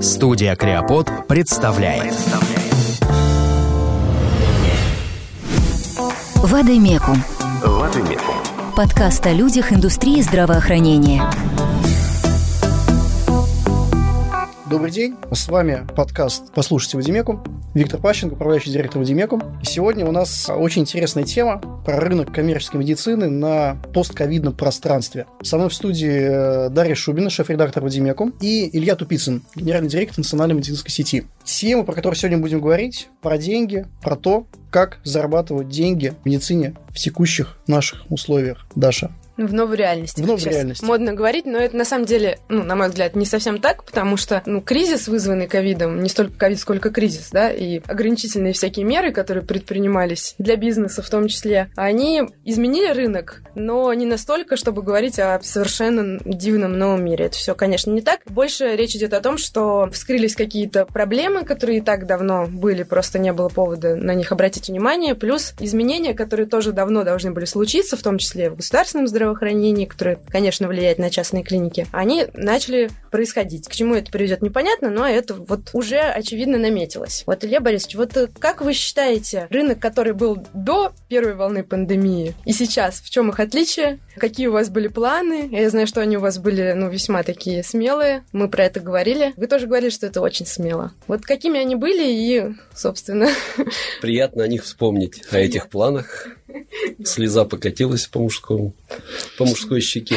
[0.00, 2.14] Студия Креопод представляет.
[6.36, 7.16] Вадимекум.
[7.62, 8.34] Вадимекум.
[8.76, 11.22] Подкаст о людях индустрии здравоохранения.
[14.70, 17.42] Добрый день, с вами подкаст «Послушайте Вадимеку».
[17.74, 19.40] Виктор Пащенко, управляющий директор Вадимеку.
[19.62, 25.26] Сегодня у нас очень интересная тема про рынок коммерческой медицины на постковидном пространстве.
[25.42, 30.54] Со мной в студии э, Дарья Шубина, шеф-редактор Вадимеку, и Илья Тупицын, генеральный директор национальной
[30.54, 31.24] медицинской сети.
[31.44, 36.74] Тема, про которую сегодня будем говорить, про деньги, про то, как зарабатывать деньги в медицине
[36.88, 38.66] в текущих наших условиях.
[38.74, 40.20] Даша, в новой реальности.
[40.20, 40.84] В новой Сейчас реальности.
[40.84, 44.16] Модно говорить, но это на самом деле, ну, на мой взгляд, не совсем так, потому
[44.16, 49.12] что, ну, кризис, вызванный ковидом, не столько ковид, сколько кризис, да, и ограничительные всякие меры,
[49.12, 55.18] которые предпринимались для бизнеса в том числе, они изменили рынок, но не настолько, чтобы говорить
[55.18, 57.26] о совершенно дивном новом мире.
[57.26, 58.20] Это все, конечно, не так.
[58.26, 63.18] Больше речь идет о том, что вскрылись какие-то проблемы, которые и так давно были, просто
[63.18, 67.96] не было повода на них обратить внимание, плюс изменения, которые тоже давно должны были случиться,
[67.96, 72.90] в том числе в государственном здравоохранении, здравоохранении, которое, конечно, влияет на частные клиники, они начали
[73.10, 73.68] происходить.
[73.68, 77.24] К чему это приведет, непонятно, но это вот уже очевидно наметилось.
[77.26, 82.34] Вот, Илья Борисович, вот э, как вы считаете, рынок, который был до первой волны пандемии
[82.44, 83.98] и сейчас, в чем их отличие?
[84.16, 85.48] Какие у вас были планы?
[85.52, 88.24] Я знаю, что они у вас были, ну, весьма такие смелые.
[88.32, 89.32] Мы про это говорили.
[89.36, 90.92] Вы тоже говорили, что это очень смело.
[91.06, 93.28] Вот какими они были и, собственно...
[94.00, 96.26] Приятно о них вспомнить, о этих планах.
[97.04, 98.74] Слеза покатилась по мужскому,
[99.38, 100.16] по мужской щеке.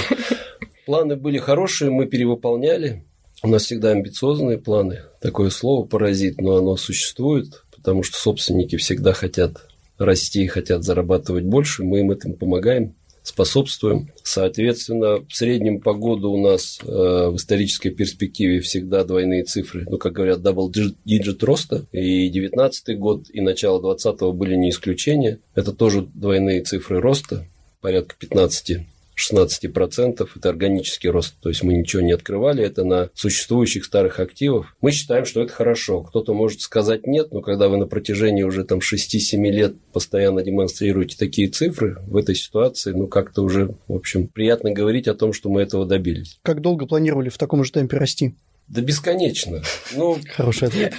[0.85, 3.03] Планы были хорошие, мы перевыполняли.
[3.44, 5.03] У нас всегда амбициозные планы.
[5.22, 11.83] Такое слово паразит, но оно существует, потому что собственники всегда хотят расти, хотят зарабатывать больше.
[11.83, 14.11] Мы им этим помогаем способствуем.
[14.21, 19.97] Соответственно, в среднем по году у нас э, в исторической перспективе всегда двойные цифры, ну,
[19.97, 25.39] как говорят, digit роста, и 19 год, и начало 20 были не исключение.
[25.56, 27.47] Это тоже двойные цифры роста,
[27.81, 28.85] порядка 15
[29.18, 34.75] 16% это органический рост, то есть мы ничего не открывали, это на существующих старых активов.
[34.81, 36.01] Мы считаем, что это хорошо.
[36.01, 41.16] Кто-то может сказать нет, но когда вы на протяжении уже там 6-7 лет постоянно демонстрируете
[41.18, 45.50] такие цифры в этой ситуации, ну как-то уже, в общем, приятно говорить о том, что
[45.50, 46.40] мы этого добились.
[46.44, 48.35] Как долго планировали в таком же темпе расти?
[48.68, 49.62] Да бесконечно.
[49.94, 50.94] Ну, Хороший ответ.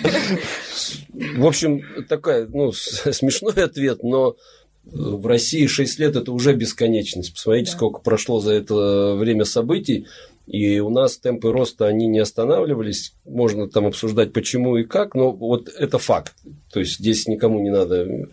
[1.36, 4.36] В общем, такой, ну, смешной ответ, но
[4.86, 7.32] в России 6 лет– это уже бесконечность.
[7.32, 7.76] Посмотрите, да.
[7.76, 10.06] сколько прошло за это время событий.
[10.46, 13.14] И у нас темпы роста, они не останавливались.
[13.24, 16.34] Можно там обсуждать, почему и как, но вот это факт.
[16.70, 18.28] То есть здесь никому не надо.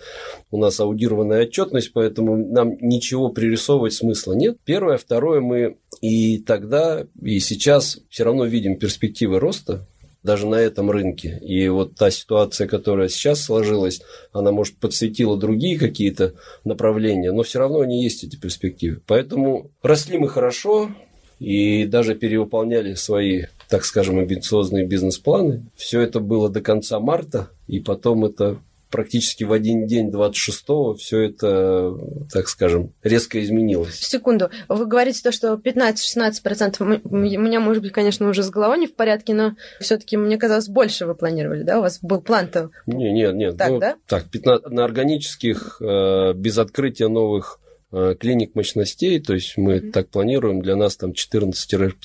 [0.51, 4.57] У нас аудированная отчетность, поэтому нам ничего пририсовывать смысла нет.
[4.65, 4.97] Первое.
[4.97, 9.87] Второе, мы и тогда, и сейчас все равно видим перспективы роста
[10.23, 11.39] даже на этом рынке.
[11.41, 14.01] И вот та ситуация, которая сейчас сложилась,
[14.31, 16.33] она, может, подсветила другие какие-то
[16.63, 19.01] направления, но все равно они есть, эти перспективы.
[19.07, 20.91] Поэтому росли мы хорошо
[21.39, 25.65] и даже перевыполняли свои, так скажем, амбициозные бизнес-планы.
[25.75, 28.57] Все это было до конца марта, и потом это
[28.91, 31.95] практически в один день 26-го все это,
[32.31, 33.95] так скажем, резко изменилось.
[33.99, 34.49] Секунду.
[34.67, 38.95] Вы говорите то, что 15-16%, у меня, может быть, конечно, уже с головой не в
[38.95, 41.79] порядке, но все-таки, мне казалось, больше вы планировали, да?
[41.79, 42.69] У вас был план-то?
[42.85, 43.57] Не, нет, нет.
[43.57, 43.95] Так, ну, да?
[44.07, 47.60] Так, 15, на органических, э, без открытия новых
[47.91, 49.91] клиник мощностей, то есть мы mm-hmm.
[49.91, 51.53] так планируем, для нас там 14-15%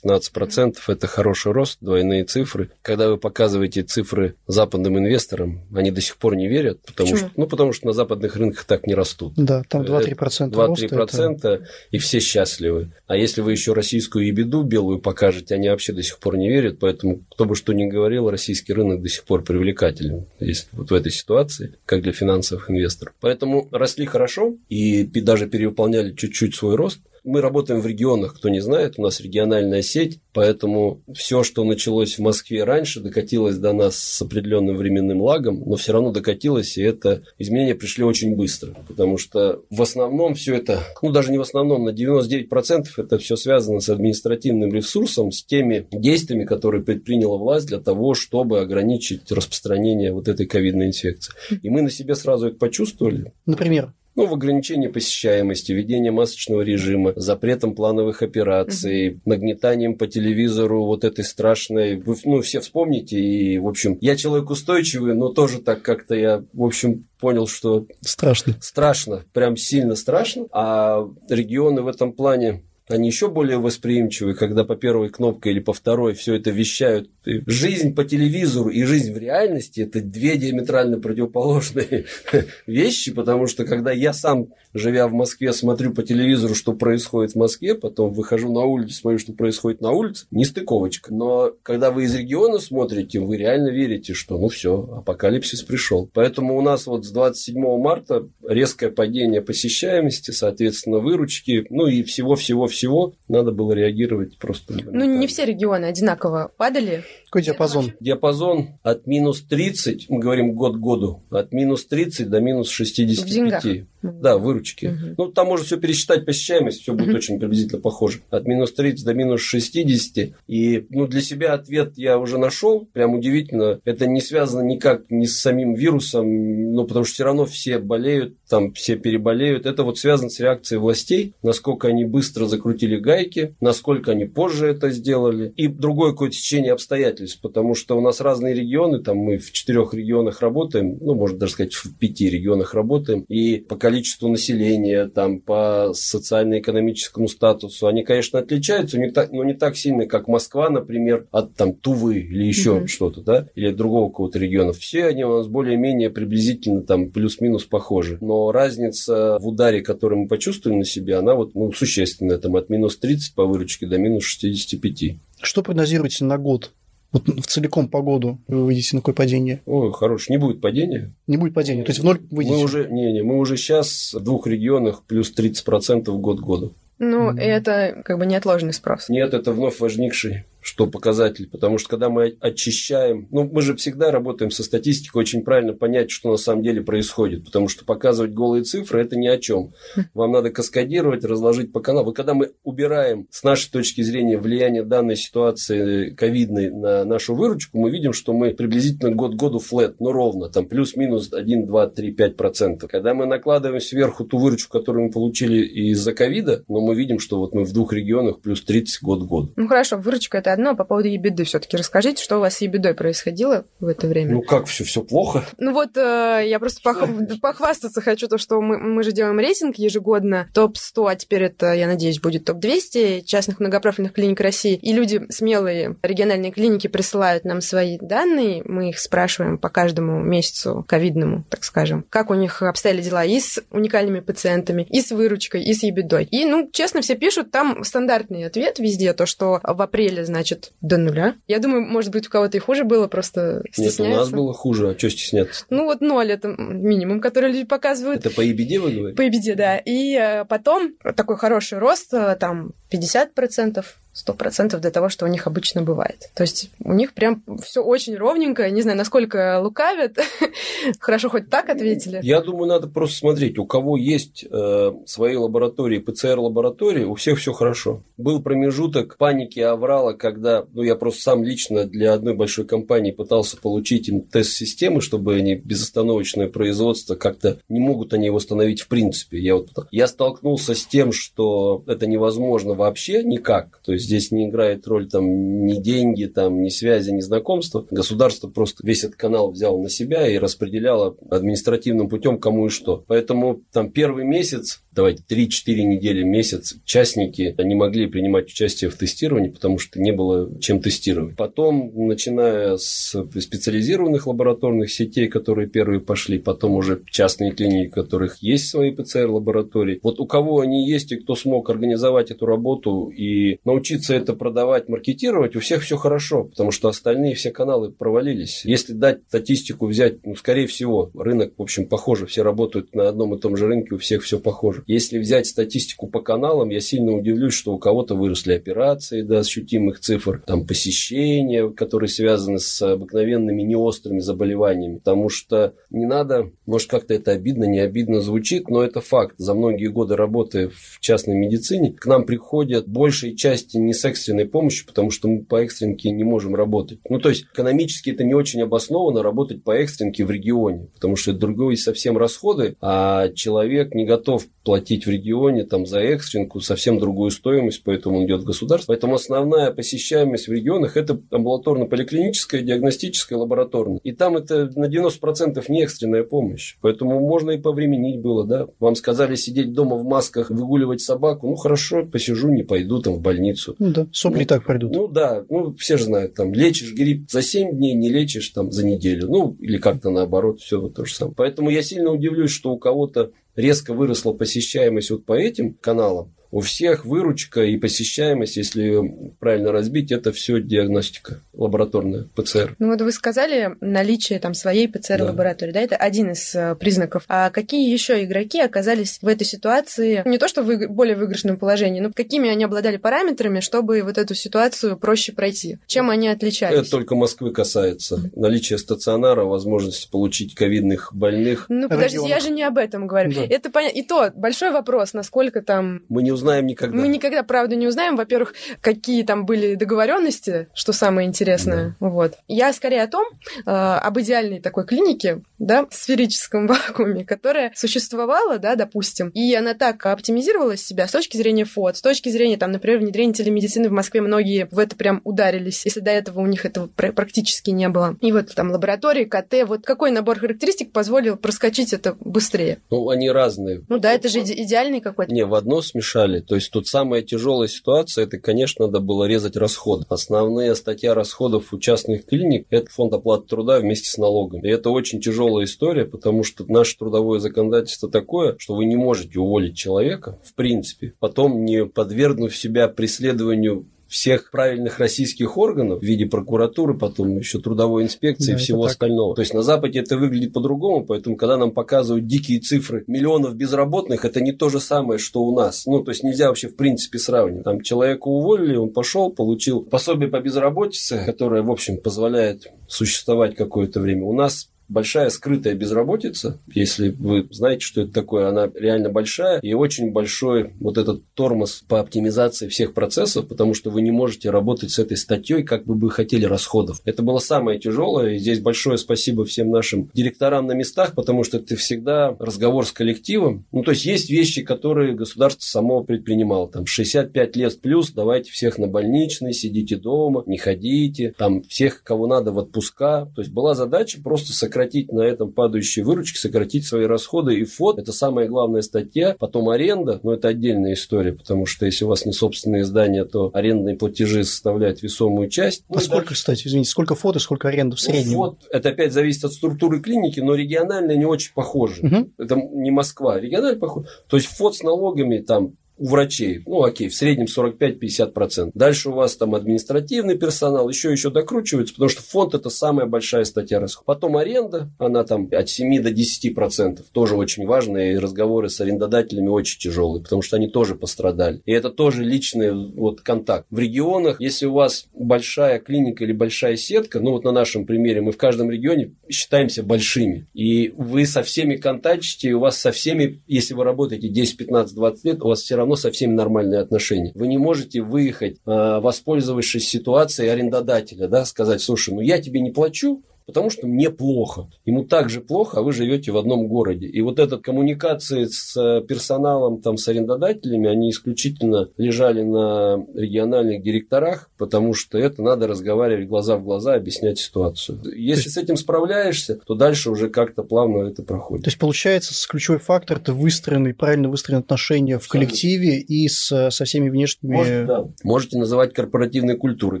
[0.02, 0.74] mm-hmm.
[0.88, 2.70] это хороший рост, двойные цифры.
[2.82, 7.28] Когда вы показываете цифры западным инвесторам, они до сих пор не верят, потому Почему?
[7.28, 9.34] что, ну, потому что на западных рынках так не растут.
[9.36, 11.66] Да, там 2-3% 2-3% это...
[11.90, 12.90] и все счастливы.
[13.06, 16.78] А если вы еще российскую ебеду белую покажете, они вообще до сих пор не верят,
[16.80, 20.94] поэтому кто бы что ни говорил, российский рынок до сих пор привлекателен есть вот в
[20.94, 23.14] этой ситуации, как для финансовых инвесторов.
[23.20, 27.00] Поэтому росли хорошо и даже перевыполняли выполняли чуть-чуть свой рост.
[27.24, 32.18] Мы работаем в регионах, кто не знает, у нас региональная сеть, поэтому все, что началось
[32.18, 36.82] в Москве раньше, докатилось до нас с определенным временным лагом, но все равно докатилось, и
[36.82, 41.40] это изменения пришли очень быстро, потому что в основном все это, ну даже не в
[41.40, 47.68] основном, на 99% это все связано с административным ресурсом, с теми действиями, которые предприняла власть
[47.68, 51.32] для того, чтобы ограничить распространение вот этой ковидной инфекции.
[51.62, 53.32] И мы на себе сразу это почувствовали.
[53.46, 53.94] Например?
[54.16, 59.20] Ну, в ограничении посещаемости, введение масочного режима, запретом плановых операций, угу.
[59.24, 61.96] нагнетанием по телевизору вот этой страшной...
[61.96, 66.44] Вы, ну, все вспомните, и, в общем, я человек устойчивый, но тоже так как-то я,
[66.52, 67.86] в общем, понял, что...
[68.02, 68.54] Страшно.
[68.60, 70.46] Страшно, прям сильно страшно.
[70.52, 75.72] А регионы в этом плане они еще более восприимчивы, когда по первой кнопке или по
[75.72, 77.10] второй все это вещают.
[77.24, 82.04] Жизнь по телевизору и жизнь в реальности– это две диаметрально противоположные
[82.66, 87.36] вещи, потому что когда я сам, живя в Москве, смотрю по телевизору, что происходит в
[87.36, 91.14] Москве, потом выхожу на улицу, смотрю, что происходит на улице, не стыковочка.
[91.14, 96.10] Но когда вы из региона смотрите, вы реально верите, что ну все, апокалипсис пришел.
[96.12, 103.14] Поэтому у нас вот с 27 марта резкое падение посещаемости, соответственно, выручки, ну и всего-всего-всего
[103.28, 104.74] надо было реагировать просто.
[104.84, 107.04] Ну, не все регионы одинаково падали.
[107.26, 107.92] Какой диапазон?
[108.00, 113.24] Диапазон от минус 30, мы говорим год к году, от минус 30 до минус 65.
[113.24, 113.64] В деньгах.
[114.12, 114.86] Да, выручки.
[114.86, 115.14] Угу.
[115.18, 117.16] Ну, там можно все пересчитать посещаемость, все будет угу.
[117.16, 118.20] очень приблизительно похоже.
[118.30, 120.34] От минус 30 до минус 60.
[120.46, 122.86] И ну, для себя ответ я уже нашел.
[122.92, 123.80] Прям удивительно.
[123.84, 128.36] Это не связано никак ни с самим вирусом, ну, потому что все равно все болеют,
[128.48, 129.66] там все переболеют.
[129.66, 134.90] Это вот связано с реакцией властей, насколько они быстро закрутили гайки, насколько они позже это
[134.90, 135.52] сделали.
[135.56, 139.94] И другое какое-то течение обстоятельств, потому что у нас разные регионы, там мы в четырех
[139.94, 145.38] регионах работаем, ну, можно даже сказать, в пяти регионах работаем, и по количеству населения, там,
[145.38, 150.68] по социально-экономическому статусу, они, конечно, отличаются, но не так, но не так сильно, как Москва,
[150.68, 152.86] например, от там Тувы или еще mm-hmm.
[152.88, 154.72] что-то, да, или от другого какого-то региона.
[154.72, 158.18] Все они у нас более-менее приблизительно там плюс-минус похожи.
[158.20, 162.68] Но разница в ударе, который мы почувствовали на себе, она вот ну, существенная, там от
[162.70, 165.16] минус 30 по выручке до минус 65.
[165.40, 166.72] Что прогнозируете на год?
[167.14, 169.60] Вот в целиком по году вы выйдете на какое падение?
[169.66, 171.12] Ой, хорош, не будет падения.
[171.28, 172.56] Не будет падения, то есть в ноль выйдете?
[172.56, 176.72] Мы уже, не, не, мы уже сейчас в двух регионах плюс 30% год к году.
[176.98, 177.40] Ну, mm-hmm.
[177.40, 179.08] это как бы неотложный спрос.
[179.08, 184.10] Нет, это вновь возникший что показатель, потому что когда мы очищаем, ну, мы же всегда
[184.10, 188.64] работаем со статистикой, очень правильно понять, что на самом деле происходит, потому что показывать голые
[188.64, 189.74] цифры– это ни о чем.
[190.14, 192.12] Вам надо каскадировать, разложить по каналам.
[192.12, 197.78] И когда мы убираем, с нашей точки зрения, влияние данной ситуации ковидной на нашу выручку,
[197.78, 202.12] мы видим, что мы приблизительно год году флет, но ровно, там плюс-минус 1, 2, 3,
[202.12, 202.90] 5 процентов.
[202.90, 207.38] Когда мы накладываем сверху ту выручку, которую мы получили из-за ковида, но мы видим, что
[207.38, 209.52] вот мы в двух регионах плюс 30 год к году.
[209.56, 210.74] Ну хорошо, выручка– это одно.
[210.74, 214.32] По поводу ебеды все-таки расскажите, что у вас с ебедой происходило в это время?
[214.32, 215.44] Ну как все, все плохо?
[215.58, 217.06] Ну вот э, я просто пох...
[217.40, 221.86] похвастаться хочу, то, что мы, мы же делаем рейтинг ежегодно, топ-100, а теперь это, я
[221.86, 224.74] надеюсь, будет топ-200 частных многопрофильных клиник России.
[224.74, 230.84] И люди, смелые региональные клиники, присылают нам свои данные, мы их спрашиваем по каждому месяцу
[230.86, 235.64] ковидному, так скажем, как у них обстояли дела и с уникальными пациентами, и с выручкой,
[235.64, 236.24] и с ебедой.
[236.24, 240.72] И, ну, честно, все пишут, там стандартный ответ везде, то, что в апреле, значит, значит,
[240.82, 241.36] до нуля.
[241.48, 244.02] Я думаю, может быть, у кого-то и хуже было, просто стесняются.
[244.02, 245.64] Нет, у нас было хуже, а что стесняться?
[245.70, 248.24] Ну вот ноль это минимум, который люди показывают.
[248.24, 249.16] Это по EBD вы говорите?
[249.16, 249.78] По EBD, да.
[249.78, 253.82] И э, потом такой хороший рост, э, там 50%,
[254.14, 256.30] сто процентов до того, что у них обычно бывает.
[256.34, 258.70] То есть у них прям все очень ровненько.
[258.70, 260.16] Не знаю, насколько лукавят.
[261.00, 262.20] Хорошо, хоть так ответили.
[262.22, 263.58] Я думаю, надо просто смотреть.
[263.58, 268.02] У кого есть э, свои лаборатории, ПЦР-лаборатории, у всех все хорошо.
[268.16, 273.56] Был промежуток паники аврала, когда ну, я просто сам лично для одной большой компании пытался
[273.56, 279.38] получить им тест-системы, чтобы они безостановочное производство как-то не могут они его восстановить в принципе.
[279.38, 283.80] Я, вот, я столкнулся с тем, что это невозможно вообще никак.
[283.84, 285.24] То есть Здесь не играет роль там
[285.66, 287.86] ни деньги, там, ни связи, ни знакомства.
[287.90, 293.04] Государство просто весь этот канал взяло на себя и распределяло административным путем кому и что.
[293.06, 299.48] Поэтому там первый месяц давайте 3-4 недели, месяц частники не могли принимать участие в тестировании,
[299.48, 301.36] потому что не было чем тестировать.
[301.36, 308.38] Потом, начиная с специализированных лабораторных сетей, которые первые пошли, потом уже частные клиники, у которых
[308.42, 310.00] есть свои ПЦР-лаборатории.
[310.02, 314.88] Вот у кого они есть и кто смог организовать эту работу и научиться это продавать,
[314.88, 318.64] маркетировать, у всех все хорошо, потому что остальные все каналы провалились.
[318.64, 323.34] Если дать статистику взять, ну, скорее всего, рынок, в общем, похоже, все работают на одном
[323.34, 324.83] и том же рынке, у всех все похоже.
[324.86, 330.00] Если взять статистику по каналам, я сильно удивлюсь, что у кого-то выросли операции до ощутимых
[330.00, 334.98] цифр, там посещения, которые связаны с обыкновенными неострыми заболеваниями.
[334.98, 339.34] Потому что не надо, может как-то это обидно, не обидно звучит, но это факт.
[339.38, 344.46] За многие годы работы в частной медицине к нам приходят большей части не с экстренной
[344.46, 346.98] помощью, потому что мы по экстренке не можем работать.
[347.08, 351.30] Ну, то есть экономически это не очень обоснованно работать по экстренке в регионе, потому что
[351.32, 356.98] это другие совсем расходы, а человек не готов платить в регионе там за экстренку совсем
[356.98, 358.92] другую стоимость, поэтому он идет в государство.
[358.92, 364.00] Поэтому основная посещаемость в регионах– это амбулаторно-поликлиническая, диагностическая, лабораторная.
[364.02, 366.53] И там это на 90% не экстренная помощь.
[366.80, 368.66] Поэтому можно и повременить было, да.
[368.80, 371.48] Вам сказали сидеть дома в масках, выгуливать собаку.
[371.48, 373.74] Ну, хорошо, посижу, не пойду там в больницу.
[373.78, 374.92] Ну да, сопли ну, так пройдут.
[374.92, 378.72] Ну да, ну все же знают, там лечишь грипп за 7 дней, не лечишь там
[378.72, 379.28] за неделю.
[379.28, 381.34] Ну, или как-то наоборот, все вот то же самое.
[381.36, 386.60] Поэтому я сильно удивлюсь, что у кого-то резко выросла посещаемость вот по этим каналам, у
[386.60, 389.02] всех выручка и посещаемость, если
[389.40, 392.76] правильно разбить, это все диагностика лабораторная, ПЦР.
[392.78, 395.80] Ну вот вы сказали наличие там своей ПЦР-лаборатории, да.
[395.80, 397.24] да, это один из э, признаков.
[397.26, 402.00] А какие еще игроки оказались в этой ситуации, не то что в более выигрышном положении,
[402.00, 405.78] но какими они обладали параметрами, чтобы вот эту ситуацию проще пройти?
[405.88, 406.78] Чем они отличались?
[406.78, 408.30] Это только Москвы касается.
[408.36, 411.66] Наличие стационара, возможность получить ковидных больных.
[411.68, 413.32] Ну подождите, я же не об этом говорю.
[413.32, 413.42] Да.
[413.42, 413.98] Это понятно.
[413.98, 416.02] И то большой вопрос, насколько там...
[416.08, 416.96] Мы не узнаем никогда.
[416.96, 421.96] Мы никогда, правда, не узнаем, во-первых, какие там были договоренности, что самое интересное.
[422.00, 422.08] Да.
[422.08, 422.34] Вот.
[422.48, 423.26] Я скорее о том,
[423.66, 429.74] э, об идеальной такой клинике, да, в сферическом вакууме, которая существовала, да, допустим, и она
[429.74, 433.92] так оптимизировала себя с точки зрения фот, с точки зрения, там, например, внедрения телемедицины в
[433.92, 438.16] Москве, многие в это прям ударились, если до этого у них этого практически не было.
[438.20, 442.78] И вот там лаборатории, КТ, вот какой набор характеристик позволил проскочить это быстрее?
[442.90, 443.82] Ну, они разные.
[443.88, 445.32] Ну да, это же идеальный какой-то.
[445.32, 446.23] Не, в одно смешали.
[446.40, 450.04] То есть тут самая тяжелая ситуация, это, конечно, надо было резать расходы.
[450.08, 454.66] Основные статья расходов у частных клиник– это фонд оплаты труда вместе с налогами.
[454.66, 459.38] И это очень тяжелая история, потому что наше трудовое законодательство такое, что вы не можете
[459.38, 466.24] уволить человека, в принципе, потом не подвергнув себя преследованию всех правильных российских органов в виде
[466.24, 469.34] прокуратуры, потом еще трудовой инспекции да, и всего остального.
[469.34, 474.24] То есть на Западе это выглядит по-другому, поэтому когда нам показывают дикие цифры миллионов безработных,
[474.24, 475.84] это не то же самое, что у нас.
[475.86, 477.64] Ну, то есть нельзя вообще в принципе сравнивать.
[477.64, 483.98] Там человека уволили, он пошел, получил пособие по безработице, которое, в общем, позволяет существовать какое-то
[483.98, 484.26] время.
[484.26, 489.74] У нас большая скрытая безработица, если вы знаете, что это такое, она реально большая, и
[489.74, 494.92] очень большой вот этот тормоз по оптимизации всех процессов, потому что вы не можете работать
[494.92, 497.02] с этой статьей, как бы вы хотели расходов.
[497.04, 501.58] Это было самое тяжелое, и здесь большое спасибо всем нашим директорам на местах, потому что
[501.58, 503.66] это всегда разговор с коллективом.
[503.72, 506.68] Ну, то есть есть вещи, которые государство само предпринимало.
[506.68, 512.28] Там 65 лет плюс, давайте всех на больничный, сидите дома, не ходите, там всех, кого
[512.28, 513.28] надо, в отпуска.
[513.34, 517.58] То есть была задача просто сократить сократить на этом падающие выручки, сократить свои расходы.
[517.58, 519.36] И ФОД– это самая главная статья.
[519.38, 523.50] Потом аренда, но это отдельная история, потому что если у вас не собственные здания, то
[523.54, 525.84] арендные платежи составляют весомую часть.
[525.88, 526.34] А ну, сколько, даже...
[526.34, 528.34] кстати, извините, сколько ФОД и сколько аренда в ну, среднем?
[528.34, 532.02] ФОД, это опять зависит от структуры клиники, но региональные не очень похожи.
[532.02, 532.30] Угу.
[532.38, 534.08] Это не Москва, регионально похоже.
[534.28, 538.72] То есть ФОД с налогами там у врачей, ну окей, в среднем 45-50%.
[538.74, 543.44] Дальше у вас там административный персонал, еще еще докручивается, потому что фонд это самая большая
[543.44, 544.06] статья расходов.
[544.06, 549.48] Потом аренда, она там от 7 до 10%, тоже очень важные, и разговоры с арендодателями
[549.48, 551.62] очень тяжелые, потому что они тоже пострадали.
[551.64, 553.66] И это тоже личный вот контакт.
[553.70, 558.20] В регионах, если у вас большая клиника или большая сетка, ну вот на нашем примере,
[558.20, 563.42] мы в каждом регионе считаемся большими, и вы со всеми контактите, у вас со всеми,
[563.46, 566.80] если вы работаете 10, 15, 20 лет, у вас все равно равно со всеми нормальные
[566.80, 567.32] отношения.
[567.34, 572.70] Вы не можете выехать, а, воспользовавшись ситуацией арендодателя, да, сказать, слушай, ну я тебе не
[572.70, 574.68] плачу, потому что мне плохо.
[574.84, 577.06] Ему так же плохо, а вы живете в одном городе.
[577.06, 583.82] И вот этот коммуникации с э, персоналом, там, с арендодателями, они исключительно лежали на региональных
[583.82, 588.00] директорах, потому что это надо разговаривать глаза в глаза, объяснять ситуацию.
[588.16, 591.64] Если с этим справляешься, то дальше уже как-то плавно это проходит.
[591.64, 596.84] То есть, получается, ключевой фактор– это выстроенные, правильно выстроенные отношения в коллективе и с, со
[596.84, 597.54] всеми внешними…
[597.54, 598.04] Может, да.
[598.22, 600.00] Можете называть корпоративной культурой,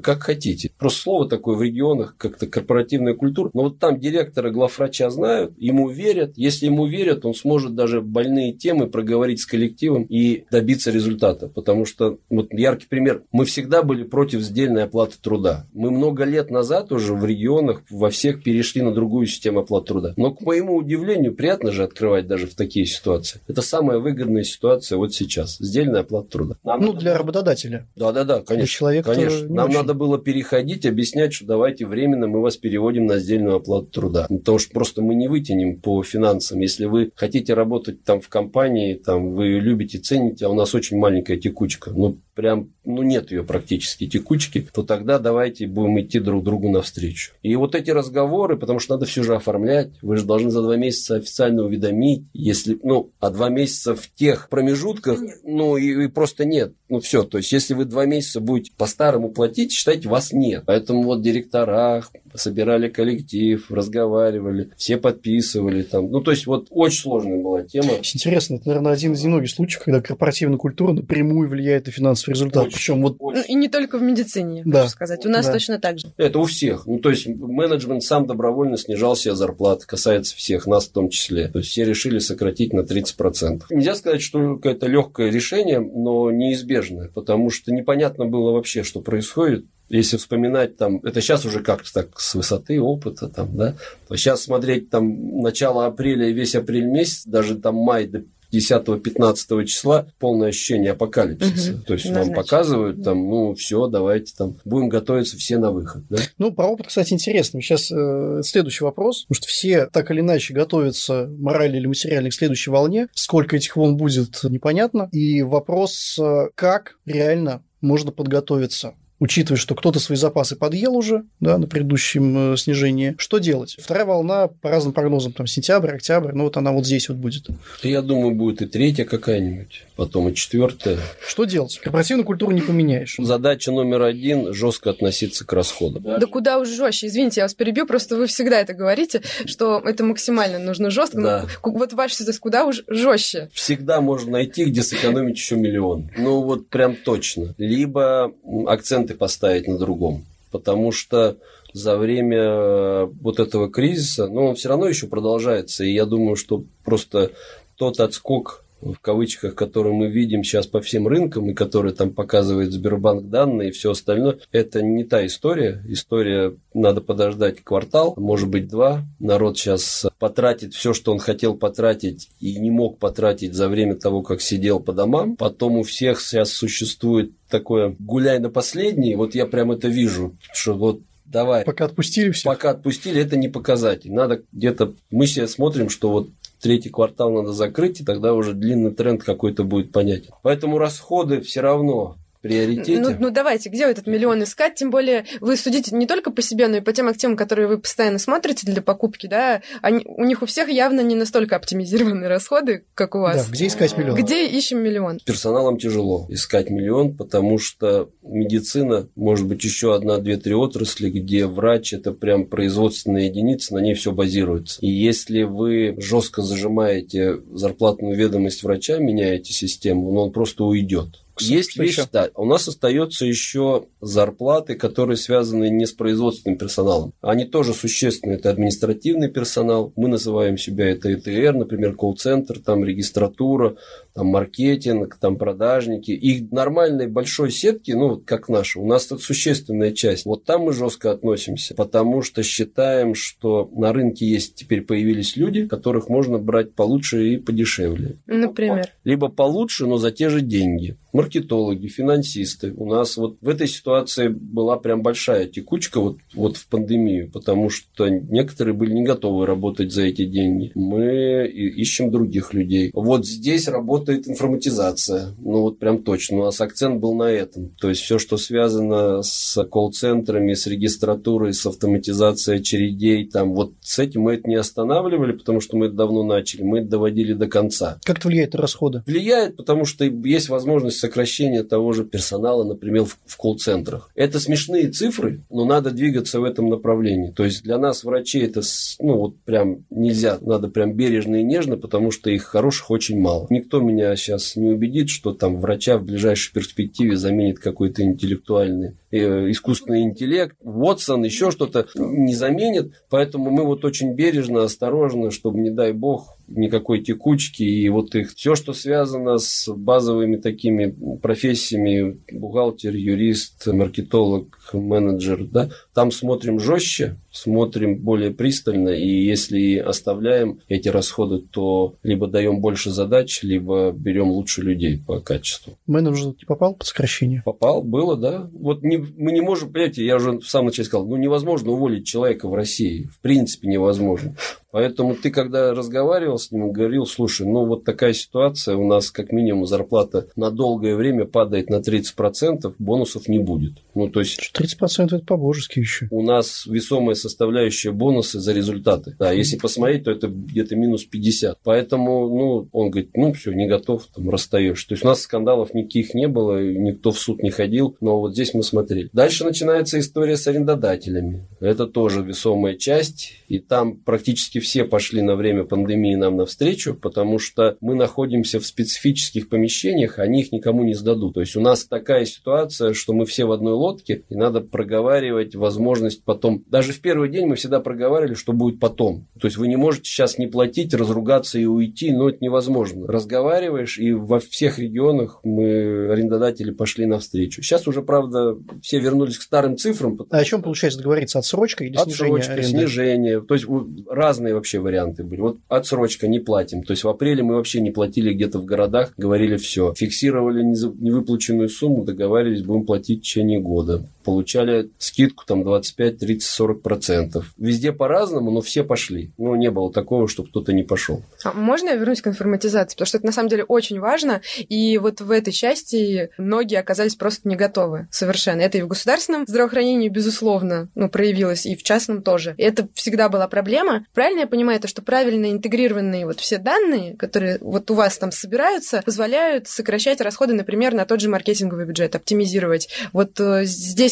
[0.00, 0.70] как хотите.
[0.78, 3.50] Просто слово такое в регионах, как-то корпоративная культура, культур.
[3.54, 6.32] Но вот там директора, главврача знают, ему верят.
[6.36, 11.48] Если ему верят, он сможет даже больные темы проговорить с коллективом и добиться результата.
[11.48, 15.66] Потому что, вот яркий пример, мы всегда были против сдельной оплаты труда.
[15.72, 20.14] Мы много лет назад уже в регионах во всех перешли на другую систему оплаты труда.
[20.16, 23.40] Но, к моему удивлению, приятно же открывать даже в такие ситуации.
[23.48, 25.56] Это самая выгодная ситуация вот сейчас.
[25.58, 26.56] Сдельная оплата труда.
[26.64, 27.18] Нам ну, для было...
[27.18, 27.86] работодателя.
[27.96, 28.56] Да-да-да, конечно.
[28.56, 29.48] Для человека конечно.
[29.48, 29.78] Нам очень.
[29.78, 34.26] надо было переходить, объяснять, что давайте временно мы вас переводим на раздельную оплату труда.
[34.28, 36.60] Потому что просто мы не вытянем по финансам.
[36.60, 40.98] Если вы хотите работать там в компании, там вы любите, цените, а у нас очень
[40.98, 46.44] маленькая текучка, ну прям, ну нет ее практически текучки, то тогда давайте будем идти друг
[46.44, 47.32] другу навстречу.
[47.42, 50.76] И вот эти разговоры, потому что надо все же оформлять, вы же должны за два
[50.76, 56.44] месяца официально уведомить, если, ну, а два месяца в тех промежутках, ну, и, и просто
[56.44, 56.74] нет.
[56.88, 57.22] Ну, все.
[57.22, 60.64] То есть, если вы два месяца будете по-старому платить, считайте, вас нет.
[60.66, 62.04] Поэтому вот директора
[62.34, 66.10] собирали коллектив, разговаривали, все подписывали там.
[66.10, 67.92] Ну, то есть, вот очень сложная была тема.
[68.02, 72.64] Интересно, это, наверное, один из немногих случаев, когда корпоративная культура напрямую влияет на финансовый результат.
[72.64, 74.82] Очень, Причем вот Ну, и не только в медицине, Да.
[74.82, 75.26] хочу сказать.
[75.26, 75.52] У нас Да.
[75.52, 76.12] точно так же.
[76.16, 76.86] Это у всех.
[76.86, 81.48] Ну, то есть, менеджмент сам добровольно снижал себе зарплаты, касается всех, нас в том числе.
[81.48, 83.64] То есть, все решили сократить на 30%.
[83.70, 89.64] Нельзя сказать, что какое-то легкое решение, но неизбежное, потому что непонятно было вообще, что происходит.
[89.88, 93.74] Если вспоминать там, это сейчас уже как-то так с высоты опыта там, да,
[94.08, 98.22] то сейчас смотреть там начало апреля и весь апрель месяц, даже там май до
[98.54, 101.72] 10-15 числа полное ощущение апокалипсиса.
[101.72, 101.82] Мгм.
[101.82, 102.42] То есть вам Однозначно.
[102.42, 106.04] показывают там, ну все, давайте там будем готовиться все на выход.
[106.08, 106.18] Да?
[106.38, 107.60] Ну, про опыт, кстати, интересно.
[107.60, 112.34] Сейчас э, следующий вопрос, потому что все так или иначе готовятся морально или материально к
[112.34, 113.08] следующей волне.
[113.14, 115.08] Сколько этих волн будет, непонятно.
[115.12, 121.56] И вопрос, э, как реально можно подготовиться учитывая, что кто-то свои запасы подъел уже да,
[121.58, 123.76] на предыдущем э, снижении, что делать?
[123.80, 127.46] Вторая волна, по разным прогнозам, там сентябрь, октябрь, ну вот она вот здесь вот будет.
[127.82, 130.98] Я думаю, будет и третья какая-нибудь, потом и четвертая.
[131.26, 131.78] Что делать?
[131.82, 133.16] Корпоративную культуру не поменяешь.
[133.18, 136.02] Задача номер один– жестко относиться к расходам.
[136.02, 137.06] Да куда уж жестче.
[137.06, 141.20] Извините, я вас перебью, просто вы всегда это говорите, что это максимально нужно жестко.
[141.22, 141.46] Да.
[141.62, 143.48] Ку- вот ваша ситуация куда уж жестче.
[143.52, 146.10] Всегда можно найти, где сэкономить еще миллион.
[146.18, 147.54] Ну, вот прям точно.
[147.58, 148.68] Либо м,
[149.14, 150.24] акценты поставить на другом.
[150.50, 151.36] Потому что
[151.72, 155.84] за время э, вот этого кризиса, ну, он все равно еще продолжается.
[155.84, 157.30] И я думаю, что просто
[157.76, 162.72] тот отскок в кавычках, который мы видим сейчас по всем рынкам, и который там показывает
[162.72, 165.82] Сбербанк данные и все остальное, это не та история.
[165.88, 169.04] История надо подождать квартал, может быть два.
[169.18, 174.22] Народ сейчас потратит все, что он хотел потратить и не мог потратить за время того,
[174.22, 175.36] как сидел по домам.
[175.36, 179.14] Потом у всех сейчас существует такое гуляй на последний.
[179.14, 181.64] Вот я прям это вижу, что вот давай.
[181.64, 182.48] Пока отпустили все.
[182.48, 184.12] Пока отпустили, это не показатель.
[184.12, 184.94] Надо где-то...
[185.10, 186.28] Мы сейчас смотрим, что вот
[186.64, 190.30] третий квартал надо закрыть, и тогда уже длинный тренд какой-то будет понятен.
[190.42, 193.00] Поэтому расходы все равно приоритете.
[193.00, 194.74] Ну, ну давайте, где этот миллион искать?
[194.74, 197.78] Тем более вы судите не только по себе, но и по тем активам, которые вы
[197.78, 199.62] постоянно смотрите для покупки, да?
[199.80, 203.48] Они, у них у всех явно не настолько оптимизированные расходы, как у Да, вас.
[203.48, 204.18] где искать миллион?
[204.22, 205.20] Где ищем миллион?
[205.24, 211.46] Персоналом тяжело искать миллион, потому что медицина, может быть, еще одна, две, три отрасли, где
[211.46, 214.78] врач это прям производственная единица, на ней все базируется.
[214.82, 221.23] И если вы жестко зажимаете зарплатную ведомость врача, меняете систему, ну, он просто уйдет.
[221.40, 222.08] Есть вещи, еще?
[222.12, 222.30] да.
[222.34, 227.12] У нас остается еще зарплаты, которые связаны не с производственным персоналом.
[227.20, 228.34] Они тоже существенны.
[228.34, 229.92] Это административный персонал.
[229.96, 233.76] Мы называем себя это ЭТР, например, колл-центр, там регистратура,
[234.14, 236.12] там маркетинг, там продажники.
[236.12, 240.24] Их нормальной большой сетки, ну, вот как наша, у нас это существенная часть.
[240.26, 245.66] Вот там мы жестко относимся, потому что считаем, что на рынке есть теперь появились люди,
[245.66, 248.16] которых можно брать получше и подешевле.
[248.26, 248.88] Например.
[249.04, 250.96] Либо получше, но за те же деньги.
[251.14, 252.74] Маркетологи, финансисты.
[252.76, 257.70] У нас вот в этой ситуации была прям большая текучка вот, вот в пандемию, потому
[257.70, 260.72] что некоторые были не готовы работать за эти деньги.
[260.74, 262.90] Мы ищем других людей.
[262.92, 265.36] Вот здесь работает информатизация.
[265.38, 266.38] Ну вот прям точно.
[266.38, 267.70] У нас акцент был на этом.
[267.80, 274.00] То есть все, что связано с колл-центрами, с регистратурой, с автоматизацией очередей, там вот с
[274.00, 276.62] этим мы это не останавливали, потому что мы это давно начали.
[276.64, 278.00] Мы это доводили до конца.
[278.02, 279.04] Как это влияет на расходы?
[279.06, 284.10] Влияет, потому что есть возможность сокращения того же персонала, например, в, в колл-центрах.
[284.14, 287.30] Это смешные цифры, но надо двигаться в этом направлении.
[287.30, 288.62] То есть для нас, врачей, это
[289.00, 293.46] ну, вот прям нельзя, надо прям бережно и нежно, потому что их хороших очень мало.
[293.50, 300.02] Никто меня сейчас не убедит, что там врача в ближайшей перспективе заменит какой-то интеллектуальный искусственный
[300.02, 302.92] интеллект, Вотсон, еще что-то не заменит.
[303.10, 308.34] Поэтому мы вот очень бережно, осторожно, чтобы, не дай бог, никакой текучки и вот их
[308.34, 317.16] все, что связано с базовыми такими профессиями бухгалтер, юрист, маркетолог, менеджер, да, там смотрим жестче,
[317.34, 324.30] смотрим более пристально, и если оставляем эти расходы, то либо даем больше задач, либо берем
[324.30, 325.76] лучше людей по качеству.
[325.86, 327.42] Менеджер не попал под сокращение?
[327.44, 328.48] Попал, было, да.
[328.52, 332.06] Вот не, мы, не можем, понимаете, я уже в самом начале сказал, ну невозможно уволить
[332.06, 333.08] человека в России.
[333.12, 334.36] В принципе невозможно.
[334.74, 339.30] Поэтому ты, когда разговаривал с ним, говорил, слушай, ну вот такая ситуация, у нас как
[339.30, 343.74] минимум зарплата на долгое время падает на 30%, бонусов не будет.
[343.94, 344.50] Ну, то есть...
[344.52, 346.08] 30% это по-божески еще.
[346.10, 349.14] У нас весомая составляющая бонусы за результаты.
[349.16, 351.56] Да, если посмотреть, то это где-то минус 50.
[351.62, 354.82] Поэтому, ну, он говорит, ну, все, не готов, там, расстаешь.
[354.82, 358.32] То есть у нас скандалов никаких не было, никто в суд не ходил, но вот
[358.32, 359.08] здесь мы смотрели.
[359.12, 361.46] Дальше начинается история с арендодателями.
[361.60, 367.38] Это тоже весомая часть, и там практически все пошли на время пандемии нам навстречу, потому
[367.38, 371.34] что мы находимся в специфических помещениях, они их никому не сдадут.
[371.34, 375.54] То есть у нас такая ситуация, что мы все в одной лодке, и надо проговаривать
[375.54, 376.64] возможность потом.
[376.68, 379.26] Даже в первый день мы всегда проговаривали, что будет потом.
[379.38, 383.06] То есть вы не можете сейчас не платить, разругаться и уйти, но это невозможно.
[383.06, 387.62] Разговариваешь, и во всех регионах мы, арендодатели, пошли навстречу.
[387.62, 390.18] Сейчас уже, правда, все вернулись к старым цифрам.
[390.30, 391.38] А о чем получается договориться?
[391.38, 392.78] Отсрочка или Отсрочка, снижение аренды?
[392.78, 393.40] снижение.
[393.42, 393.66] То есть
[394.08, 395.40] разные вообще варианты были.
[395.40, 396.82] Вот отсрочка, не платим.
[396.82, 399.92] То есть в апреле мы вообще не платили где-то в городах, говорили все.
[399.94, 404.06] Фиксировали невыплаченную сумму, договаривались, будем платить в течение года.
[404.24, 407.52] Получали скидку там 25, 30, 40 процентов.
[407.58, 409.30] Везде по-разному, но все пошли.
[409.38, 411.22] Ну, не было такого, чтобы кто-то не пошел.
[411.44, 412.94] А можно я вернусь к информатизации?
[412.94, 414.40] Потому что это на самом деле очень важно.
[414.68, 418.60] И вот в этой части многие оказались просто не готовы совершенно.
[418.60, 422.54] Это и в государственном здравоохранении, безусловно, ну, проявилось, и в частном тоже.
[422.56, 424.06] И это всегда была проблема.
[424.14, 428.32] Правильно я понимаю, то, что правильно интегрированные вот все данные, которые вот у вас там
[428.32, 432.88] собираются, позволяют сокращать расходы, например, на тот же маркетинговый бюджет, оптимизировать.
[433.12, 433.64] Вот э,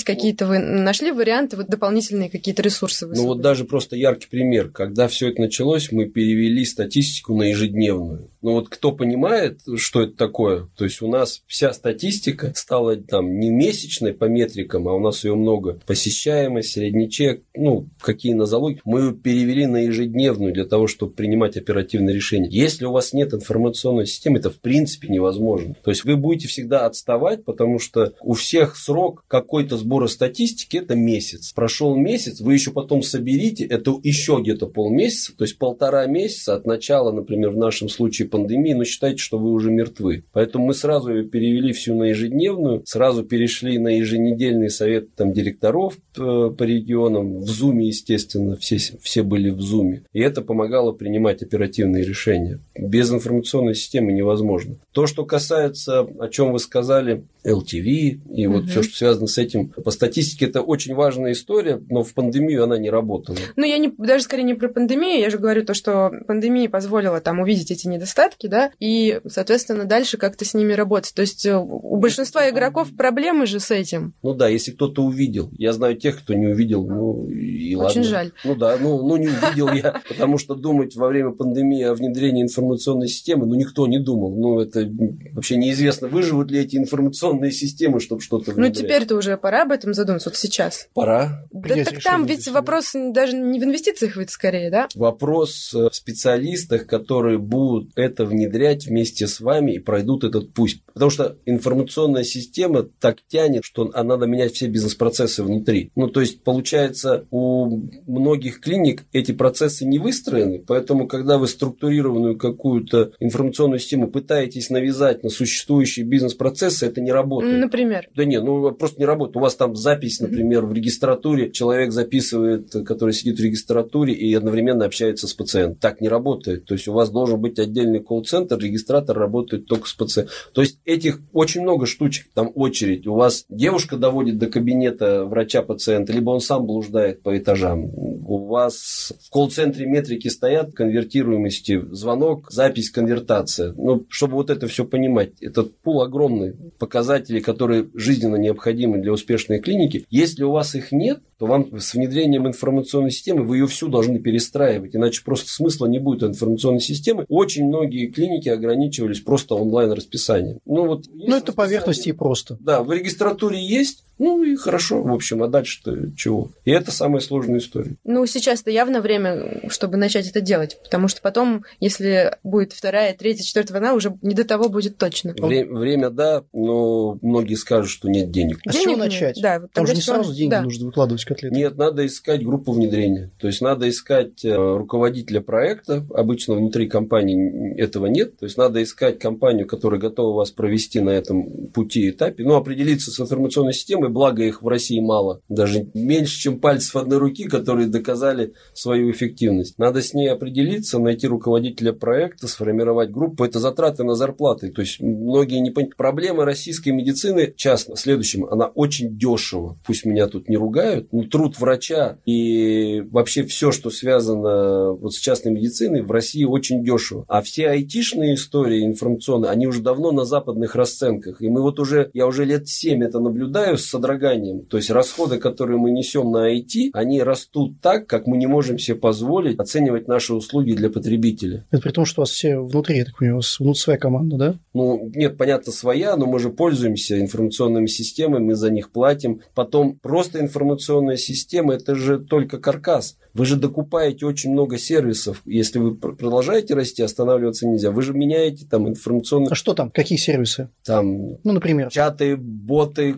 [0.02, 3.06] здесь какие-то вы нашли варианты, вот дополнительные какие-то ресурсы?
[3.06, 4.68] Ну вот даже просто яркий пример.
[4.68, 8.28] Когда все это началось, мы перевели статистику на ежедневную.
[8.42, 13.38] Ну вот кто понимает, что это такое, то есть у нас вся статистика стала там
[13.38, 15.78] не месячной по метрикам, а у нас ее много.
[15.86, 18.80] Посещаемость, средний чек, ну, какие на залоги.
[18.84, 22.48] Мы ее перевели на ежедневную для того, чтобы принимать оперативные решения.
[22.50, 25.76] Если у вас нет информационной системы, это в принципе невозможно.
[25.84, 30.94] То есть вы будете всегда отставать, потому что у всех срок какой-то сбора статистики это
[30.94, 31.52] месяц.
[31.52, 36.64] Прошел месяц, вы еще потом соберите, это еще где-то полмесяца, то есть полтора месяца от
[36.64, 40.24] начала, например, в нашем случае пандемии, но считайте, что вы уже мертвы.
[40.32, 45.98] Поэтому мы сразу ее перевели всю на ежедневную, сразу перешли на еженедельный совет там, директоров
[46.16, 46.20] э,
[46.56, 50.04] по регионам, в Зуме, естественно, все, все были в Зуме.
[50.14, 52.60] И это помогало принимать оперативные решения.
[52.74, 54.76] Без информационной системы невозможно.
[54.92, 58.68] То, что касается, о чем вы сказали, LTV и вот угу.
[58.68, 59.72] все, что связано с этим.
[59.84, 63.36] По статистике это очень важная история, но в пандемию она не работала.
[63.56, 67.20] Ну, я не, даже скорее не про пандемию, я же говорю то, что пандемия позволила
[67.20, 71.14] там увидеть эти недостатки, да, и, соответственно, дальше как-то с ними работать.
[71.14, 74.14] То есть э, у большинства игроков проблемы же с этим.
[74.22, 75.50] Ну да, если кто-то увидел.
[75.58, 77.90] Я знаю тех, кто не увидел, ну и ладно.
[77.90, 78.32] Очень жаль.
[78.44, 82.42] Ну да, ну, ну не увидел я, потому что думать во время пандемии о внедрении
[82.42, 84.34] информационной системы, ну никто не думал.
[84.34, 84.88] Ну это
[85.32, 89.78] вообще неизвестно, выживут ли эти информационные информационные системы, чтобы что-то Ну, теперь-то уже пора об
[89.78, 90.88] этом задуматься, вот сейчас.
[90.94, 91.44] Пора.
[91.50, 94.88] Да так там ведь вопрос даже не в инвестициях ведь скорее, да?
[94.94, 100.82] Вопрос в специалистах, которые будут это внедрять вместе с вами и пройдут этот путь.
[100.94, 105.90] Потому что информационная система так тянет, что надо менять все бизнес-процессы внутри.
[105.96, 112.36] Ну, то есть, получается, у многих клиник эти процессы не выстроены, поэтому, когда вы структурированную
[112.36, 117.60] какую-то информационную систему пытаетесь навязать на существующие бизнес-процессы, это не работает работает.
[117.60, 118.08] Например?
[118.14, 119.36] Да нет, ну просто не работает.
[119.36, 124.84] У вас там запись, например, в регистратуре, человек записывает, который сидит в регистратуре и одновременно
[124.84, 125.78] общается с пациентом.
[125.78, 126.64] Так не работает.
[126.64, 130.34] То есть у вас должен быть отдельный колл-центр, регистратор работает только с пациентом.
[130.52, 133.06] То есть этих очень много штучек, там очередь.
[133.06, 137.90] У вас девушка доводит до кабинета врача пациента, либо он сам блуждает по этажам.
[138.24, 143.74] У вас в колл-центре метрики стоят конвертируемости, звонок, запись, конвертация.
[143.76, 149.58] Ну, чтобы вот это все понимать, этот пул огромный, показатели, которые жизненно необходимы для успешной
[149.58, 153.88] клиники, если у вас их нет, то вам с внедрением информационной системы вы ее всю
[153.88, 157.26] должны перестраивать, иначе просто смысла не будет информационной системы.
[157.28, 160.60] Очень многие клиники ограничивались просто онлайн-расписанием.
[160.64, 162.56] Ну, вот ну это поверхности и просто.
[162.60, 166.52] Да, в регистратуре есть, ну и хорошо, в общем, а дальше-то чего?
[166.64, 167.96] И это самая сложная история.
[168.04, 173.42] Ну, сейчас-то явно время, чтобы начать это делать, потому что потом, если будет вторая, третья,
[173.42, 175.34] четвертая волна, уже не до того будет точно.
[175.36, 178.60] Вре- время, да, но многие скажут, что нет денег.
[178.64, 179.40] А денег с чего начать?
[179.42, 180.62] Да, Там же не сразу деньги да.
[180.62, 181.56] нужно выкладывать котлеты.
[181.56, 183.32] Нет, надо искать группу внедрения.
[183.40, 186.06] То есть надо искать э, руководителя проекта.
[186.14, 188.38] Обычно внутри компании этого нет.
[188.38, 192.44] То есть надо искать компанию, которая готова вас провести на этом пути этапе.
[192.44, 194.11] Ну, определиться с информационной системой.
[194.12, 199.78] Благо их в России мало, даже меньше, чем пальцев одной руки, которые доказали свою эффективность.
[199.78, 203.44] Надо с ней определиться, найти руководителя проекта, сформировать группу.
[203.44, 204.70] Это затраты на зарплаты.
[204.70, 205.96] То есть многие не понимают.
[205.96, 209.78] Проблема российской медицины, частно, следующим, она очень дешево.
[209.86, 215.18] Пусть меня тут не ругают, но труд врача и вообще все, что связано вот с
[215.18, 217.24] частной медициной в России очень дешево.
[217.28, 221.42] А все айтишные истории информационные, они уже давно на западных расценках.
[221.42, 224.62] И мы вот уже, я уже лет 7 это наблюдаю с содроганием.
[224.62, 228.78] То есть расходы, которые мы несем на IT, они растут так, как мы не можем
[228.78, 231.64] себе позволить оценивать наши услуги для потребителя.
[231.70, 233.98] Это при том, что у вас все внутри, я так понимаю, у вас внутри своя
[233.98, 234.54] команда, да?
[234.74, 239.40] Ну, нет, понятно, своя, но мы же пользуемся информационными системами, мы за них платим.
[239.54, 243.16] Потом просто информационная система– это же только каркас.
[243.34, 245.40] Вы же докупаете очень много сервисов.
[245.46, 247.90] Если вы продолжаете расти, останавливаться нельзя.
[247.90, 249.48] Вы же меняете там информационные...
[249.50, 249.90] А что там?
[249.90, 250.68] Какие сервисы?
[250.84, 251.38] Там...
[251.42, 251.88] Ну, например?
[251.90, 253.14] Чаты, боты,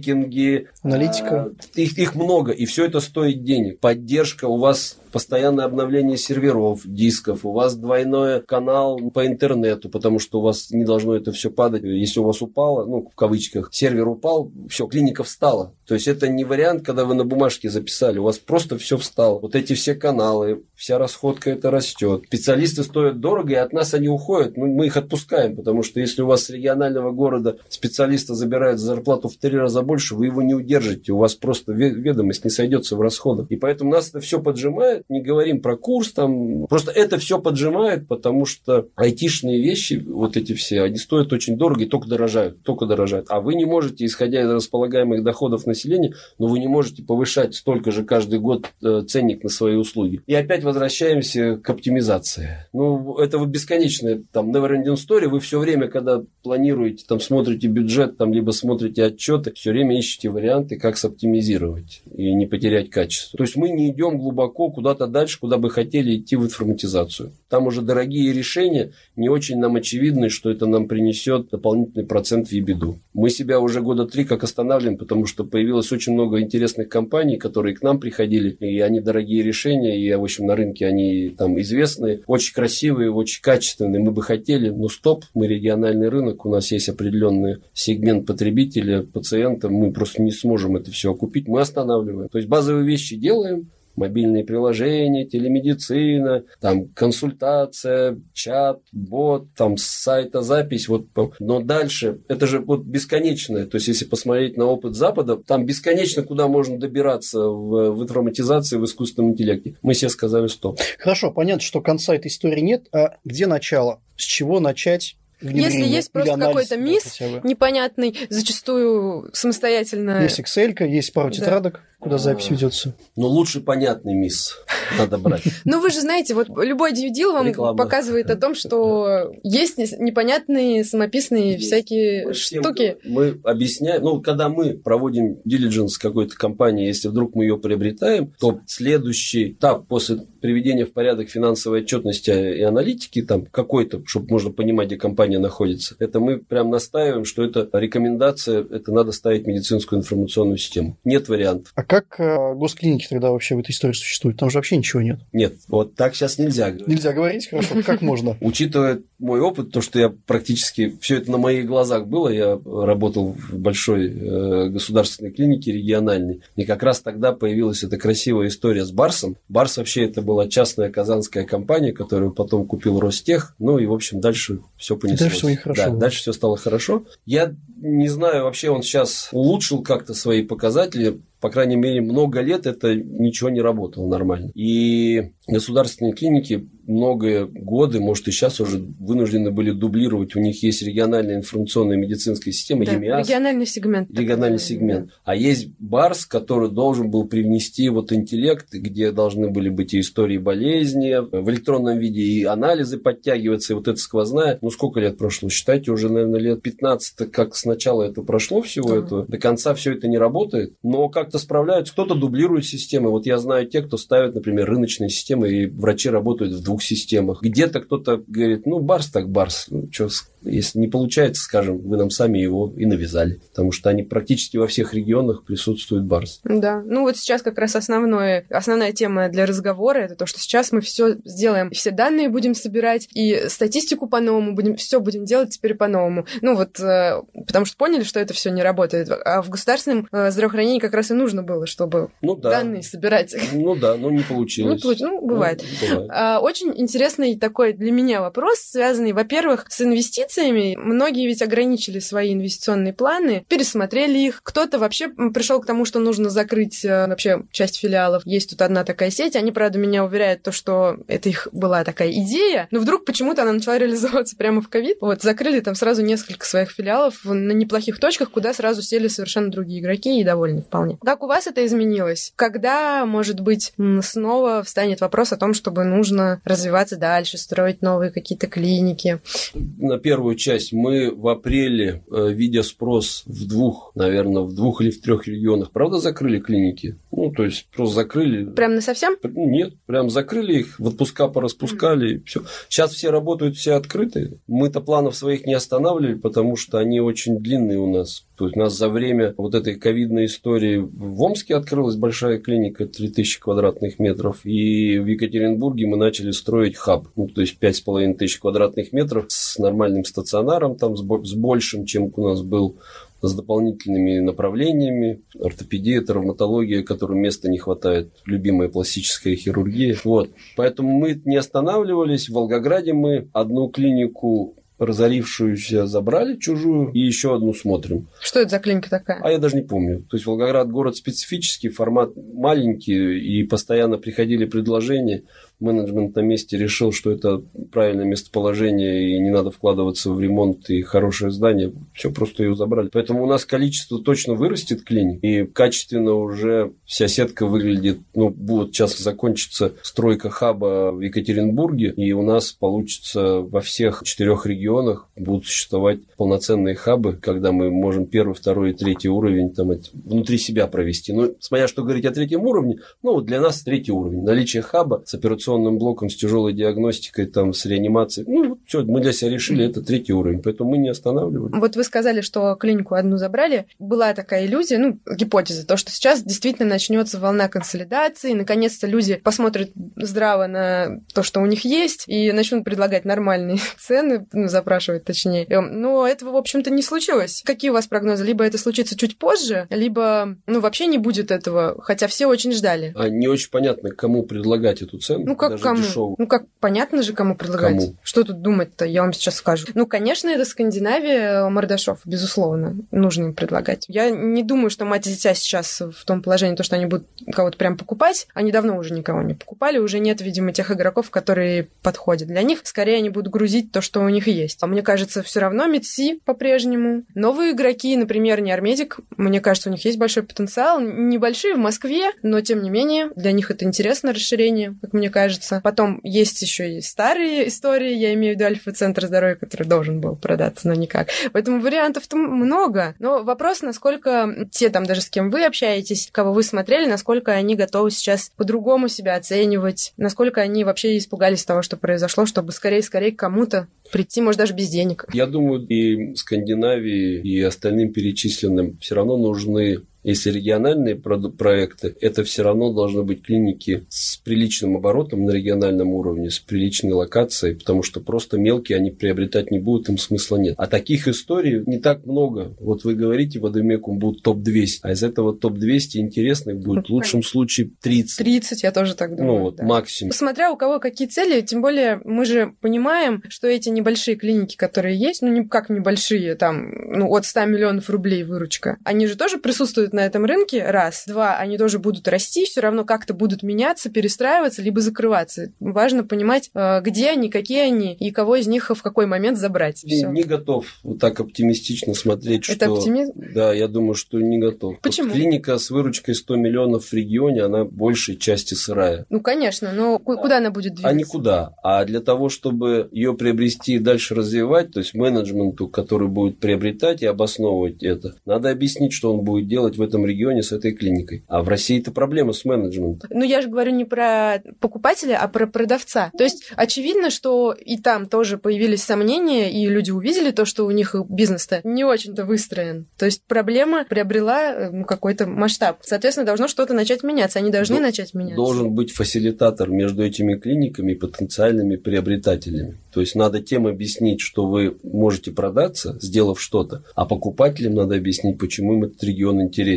[0.00, 0.68] колл-трекинги.
[0.82, 1.42] Аналитика.
[1.42, 3.80] А, их, их много, и все это стоит денег.
[3.80, 10.40] Поддержка у вас постоянное обновление серверов, дисков, у вас двойной канал по интернету, потому что
[10.40, 11.82] у вас не должно это все падать.
[11.82, 15.74] Если у вас упало, ну, в кавычках, сервер упал, все, клиника встала.
[15.86, 19.40] То есть это не вариант, когда вы на бумажке записали, у вас просто все встало.
[19.40, 22.22] Вот эти все каналы, вся расходка это растет.
[22.26, 24.56] Специалисты стоят дорого, и от нас они уходят.
[24.56, 28.86] Ну, мы их отпускаем, потому что если у вас с регионального города специалиста забирают за
[28.86, 31.12] зарплату в три раза больше, вы его не удержите.
[31.12, 33.50] У вас просто ведомость не сойдется в расходах.
[33.50, 38.08] И поэтому нас это все поджимает, не говорим про курс, там, просто это все поджимает,
[38.08, 42.86] потому что айтишные вещи, вот эти все, они стоят очень дорого и только дорожают, только
[42.86, 43.26] дорожают.
[43.28, 47.90] А вы не можете, исходя из располагаемых доходов населения, но вы не можете повышать столько
[47.90, 50.20] же каждый год э, ценник на свои услуги.
[50.26, 52.66] И опять возвращаемся к оптимизации.
[52.72, 55.28] Ну, это вот бесконечная там never ending story.
[55.28, 60.30] Вы все время, когда планируете, там, смотрите бюджет, там, либо смотрите отчеты, все время ищете
[60.30, 63.36] варианты, как соптимизировать и не потерять качество.
[63.36, 67.32] То есть мы не идем глубоко куда куда-то дальше, куда бы хотели идти в информатизацию.
[67.48, 72.52] Там уже дорогие решения, не очень нам очевидны, что это нам принесет дополнительный процент в
[72.52, 72.98] ебеду.
[73.14, 77.76] Мы себя уже года три как останавливаем, потому что появилось очень много интересных компаний, которые
[77.76, 82.20] к нам приходили, и они дорогие решения, и, в общем, на рынке они там известные,
[82.26, 84.00] очень красивые, очень качественные.
[84.00, 89.68] Мы бы хотели, но стоп, мы региональный рынок, у нас есть определенный сегмент потребителя, пациента,
[89.68, 92.28] мы просто не сможем это все окупить, мы останавливаем.
[92.28, 100.88] То есть базовые вещи делаем, мобильные приложения, телемедицина, там консультация, чат, бот, там сайта запись,
[100.88, 101.06] вот,
[101.38, 106.22] но дальше это же вот бесконечное, то есть если посмотреть на опыт Запада, там бесконечно
[106.22, 109.76] куда можно добираться в, в информатизации, в искусственном интеллекте.
[109.82, 110.80] Мы все сказали стоп.
[110.98, 114.00] Хорошо, понятно, что конца этой истории нет, а где начало?
[114.16, 115.16] С чего начать?
[115.42, 120.22] Если есть просто какой-то мисс да, непонятный, зачастую самостоятельно...
[120.22, 121.80] Есть Excel, есть пару тетрадок.
[122.00, 122.94] Да куда запись ведется.
[123.16, 124.56] Но лучше понятный мисс
[124.98, 125.42] надо брать.
[125.64, 131.58] Ну, вы же знаете, вот любой DVD вам показывает о том, что есть непонятные самописные
[131.58, 132.96] всякие штуки.
[133.04, 138.60] Мы объясняем, ну, когда мы проводим diligence какой-то компании, если вдруг мы ее приобретаем, то
[138.66, 144.88] следующий этап после приведения в порядок финансовой отчетности и аналитики, там какой-то, чтобы можно понимать,
[144.88, 150.58] где компания находится, это мы прям настаиваем, что это рекомендация, это надо ставить медицинскую информационную
[150.58, 150.96] систему.
[151.04, 151.72] Нет вариантов.
[151.74, 154.38] А как э, госклиники тогда вообще в этой истории существуют?
[154.38, 155.18] Там же вообще ничего нет.
[155.32, 156.86] Нет, вот так сейчас нельзя говорить.
[156.86, 157.50] Нельзя говорить?
[157.50, 158.36] Хорошо, как можно?
[158.40, 163.34] Учитывая мой опыт, то, что я практически все это на моих глазах было, я работал
[163.34, 168.90] в большой э, государственной клинике региональной, и как раз тогда появилась эта красивая история с
[168.90, 169.36] Барсом.
[169.48, 174.20] Барс вообще это была частная казанская компания, которую потом купил Ростех, ну и, в общем,
[174.20, 175.30] дальше все понеслось.
[175.30, 175.84] Дальше все хорошо.
[175.84, 177.04] Да, дальше все стало хорошо.
[177.26, 182.66] Я не знаю, вообще он сейчас улучшил как-то свои показатели, по крайней мере, много лет
[182.66, 184.50] это ничего не работало нормально.
[184.54, 190.36] И государственные клиники многие годы, может и сейчас уже вынуждены были дублировать.
[190.36, 193.26] У них есть региональная информационная медицинская система, да, ЕМИАС.
[193.26, 194.10] Региональный сегмент.
[194.10, 195.06] Региональный такой, сегмент.
[195.06, 195.12] Да.
[195.24, 200.38] А есть БАРС, который должен был привнести вот интеллект, где должны были быть и истории
[200.38, 204.58] болезни, в электронном виде и анализы подтягиваться, и вот это сквозная.
[204.60, 205.48] Ну, сколько лет прошло?
[205.48, 209.04] Считайте, уже, наверное, лет 15, как сначала это прошло всего uh-huh.
[209.04, 209.26] этого.
[209.26, 211.92] До конца все это не работает, но как-то справляются.
[211.92, 213.10] Кто-то дублирует системы.
[213.10, 216.82] Вот я знаю те, кто ставит, например, рыночные системы, и врачи работают в двух двух
[216.82, 217.42] системах.
[217.42, 219.66] Где-то кто-то говорит, ну, Барс так Барс.
[219.70, 220.08] Ну, что,
[220.42, 223.40] если не получается, скажем, вы нам сами его и навязали.
[223.50, 226.40] Потому что они практически во всех регионах присутствуют Барс.
[226.44, 226.82] Да.
[226.84, 230.80] Ну, вот сейчас как раз основное, основная тема для разговора это то, что сейчас мы
[230.80, 236.26] все сделаем, все данные будем собирать, и статистику по-новому будем, все будем делать теперь по-новому.
[236.40, 239.10] Ну, вот, э, потому что поняли, что это все не работает.
[239.10, 242.50] А в государственном э, здравоохранении как раз и нужно было, чтобы ну, да.
[242.50, 243.34] данные собирать.
[243.52, 244.76] Ну да, но не получилось.
[244.76, 245.00] Не получ...
[245.00, 245.62] Ну, бывает.
[245.62, 246.10] Ну, бывает.
[246.10, 246.40] А,
[246.70, 250.76] очень интересный такой для меня вопрос, связанный, во-первых, с инвестициями.
[250.76, 254.40] Многие ведь ограничили свои инвестиционные планы, пересмотрели их.
[254.42, 258.24] Кто-то вообще пришел к тому, что нужно закрыть э, вообще часть филиалов.
[258.26, 259.36] Есть тут одна такая сеть.
[259.36, 263.52] Они, правда, меня уверяют, то, что это их была такая идея, но вдруг почему-то она
[263.52, 264.98] начала реализовываться прямо в ковид.
[265.00, 269.80] Вот, закрыли там сразу несколько своих филиалов на неплохих точках, куда сразу сели совершенно другие
[269.80, 270.98] игроки и довольны вполне.
[271.02, 272.32] Как у вас это изменилось?
[272.36, 278.46] Когда, может быть, снова встанет вопрос о том, чтобы нужно развиваться дальше, строить новые какие-то
[278.46, 279.20] клиники?
[279.54, 284.90] На первую часть мы в апреле, э, видя спрос в двух, наверное, в двух или
[284.90, 286.96] в трех регионах, правда, закрыли клиники?
[287.10, 288.44] Ну, то есть просто закрыли.
[288.44, 289.16] Прям на совсем?
[289.22, 292.24] Нет, прям закрыли их, в отпуска пораспускали, mm-hmm.
[292.26, 292.42] все.
[292.68, 294.38] Сейчас все работают, все открыты.
[294.46, 298.26] Мы-то планов своих не останавливали, потому что они очень длинные у нас.
[298.40, 302.86] То есть у нас за время вот этой ковидной истории в Омске открылась большая клиника
[302.86, 308.38] 3000 квадратных метров, и в Екатеринбурге мы начали строить хаб, ну, то есть 5500 тысяч
[308.38, 312.78] квадратных метров с нормальным стационаром, там с большим, чем у нас был
[313.20, 319.98] с дополнительными направлениями, ортопедия, травматология, которым места не хватает, любимая пластическая хирургия.
[320.02, 320.30] Вот.
[320.56, 322.30] Поэтому мы не останавливались.
[322.30, 328.08] В Волгограде мы одну клинику разорившуюся забрали чужую и еще одну смотрим.
[328.20, 329.20] Что это за клиника такая?
[329.22, 330.00] А я даже не помню.
[330.10, 335.22] То есть Волгоград город специфический, формат маленький, и постоянно приходили предложения
[335.60, 340.82] менеджмент на месте решил, что это правильное местоположение и не надо вкладываться в ремонт и
[340.82, 342.88] хорошее здание, все просто ее забрали.
[342.92, 348.74] Поэтому у нас количество точно вырастет клиник, и качественно уже вся сетка выглядит, ну, будет
[348.74, 355.46] сейчас закончится стройка хаба в Екатеринбурге, и у нас получится во всех четырех регионах будут
[355.46, 359.70] существовать полноценные хабы, когда мы можем первый, второй и третий уровень там
[360.04, 361.12] внутри себя провести.
[361.12, 364.22] Ну, смотря что говорить о третьем уровне, ну, вот для нас третий уровень.
[364.22, 368.26] Наличие хаба с операционной операционным блоком, с тяжелой диагностикой, там, с реанимацией.
[368.28, 371.52] Ну, все, мы для себя решили, это третий уровень, поэтому мы не останавливали.
[371.58, 373.66] Вот вы сказали, что клинику одну забрали.
[373.78, 379.70] Была такая иллюзия, ну, гипотеза, то, что сейчас действительно начнется волна консолидации, наконец-то люди посмотрят
[379.96, 385.44] здраво на то, что у них есть, и начнут предлагать нормальные цены, ну, запрашивать точнее.
[385.48, 387.42] Эм, но этого, в общем-то, не случилось.
[387.44, 388.24] Какие у вас прогнозы?
[388.24, 392.92] Либо это случится чуть позже, либо, ну, вообще не будет этого, хотя все очень ждали.
[392.96, 395.24] А не очень понятно, кому предлагать эту цену.
[395.26, 395.82] Ну, как даже кому?
[395.82, 396.14] дешевую.
[396.18, 397.78] Ну, как понятно же, кому предлагать.
[397.78, 397.94] Кому?
[398.02, 399.66] Что тут думать-то, я вам сейчас скажу.
[399.74, 403.84] Ну, конечно, это Скандинавия, Мордашов, безусловно, нужно им предлагать.
[403.88, 407.06] Я не думаю, что мать и дитя сейчас в том положении, то, что они будут
[407.32, 408.26] кого-то прям покупать.
[408.34, 412.60] Они давно уже никого не покупали, уже нет, видимо, тех игроков, которые подходят для них.
[412.64, 414.58] Скорее они будут грузить то, что у них есть.
[414.62, 417.04] А мне кажется, все равно Медси по-прежнему.
[417.14, 420.80] Новые игроки, например, не Армедик, мне кажется, у них есть большой потенциал.
[420.80, 425.29] Небольшие в Москве, но тем не менее, для них это интересное расширение, как мне кажется
[425.30, 425.60] кажется.
[425.62, 430.16] Потом есть еще и старые истории, я имею в виду Альфа-центр здоровья, который должен был
[430.16, 431.08] продаться, но никак.
[431.32, 432.94] Поэтому вариантов-то много.
[432.98, 437.54] Но вопрос, насколько те там даже с кем вы общаетесь, кого вы смотрели, насколько они
[437.54, 443.68] готовы сейчас по-другому себя оценивать, насколько они вообще испугались того, что произошло, чтобы скорее-скорее кому-то
[443.92, 445.04] прийти, может, даже без денег.
[445.12, 452.42] Я думаю, и Скандинавии, и остальным перечисленным все равно нужны если региональные проекты, это все
[452.42, 458.00] равно должны быть клиники с приличным оборотом на региональном уровне, с приличной локацией, потому что
[458.00, 460.54] просто мелкие они приобретать не будут, им смысла нет.
[460.58, 462.54] А таких историй не так много.
[462.60, 467.22] Вот вы говорите, в Адемекум будут топ-200, а из этого топ-200 интересных будет в лучшем
[467.22, 468.18] случае 30.
[468.18, 469.32] 30, я тоже так думаю.
[469.32, 469.64] Ну вот, да.
[469.64, 470.12] максимум.
[470.12, 474.98] Смотря у кого какие цели, тем более мы же понимаем, что эти небольшие клиники, которые
[474.98, 479.38] есть, ну, не как небольшие, там, ну, от 100 миллионов рублей выручка, они же тоже
[479.38, 481.04] присутствуют присутствуют на этом рынке, раз.
[481.06, 485.52] Два, они тоже будут расти, все равно как-то будут меняться, перестраиваться, либо закрываться.
[485.60, 489.82] Важно понимать, э, где они, какие они, и кого из них в какой момент забрать.
[489.84, 492.74] Не, не готов вот так оптимистично смотреть, Это что...
[492.74, 493.12] оптимизм?
[493.34, 494.80] Да, я думаю, что не готов.
[494.80, 495.08] Почему?
[495.08, 499.06] Вот клиника с выручкой 100 миллионов в регионе, она большей части сырая.
[499.10, 500.88] Ну, конечно, но куда она будет двигаться?
[500.88, 501.54] А никуда.
[501.62, 507.02] А для того, чтобы ее приобрести и дальше развивать, то есть менеджменту, который будет приобретать
[507.02, 511.24] и обосновывать это, надо объяснить, что он будет делать в этом регионе с этой клиникой.
[511.28, 513.10] А в России это проблема с менеджментом.
[513.12, 516.10] Ну, я же говорю не про покупателя, а про продавца.
[516.16, 520.70] То есть очевидно, что и там тоже появились сомнения, и люди увидели то, что у
[520.70, 522.86] них бизнес-то не очень-то выстроен.
[522.98, 525.78] То есть проблема приобрела э, ну, какой-то масштаб.
[525.82, 527.38] Соответственно, должно что-то начать меняться.
[527.38, 528.36] Они должны Д- начать меняться.
[528.36, 532.76] Должен быть фасилитатор между этими клиниками и потенциальными приобретателями.
[532.92, 538.38] То есть надо тем объяснить, что вы можете продаться, сделав что-то, а покупателям надо объяснить,
[538.38, 539.69] почему им этот регион интересен.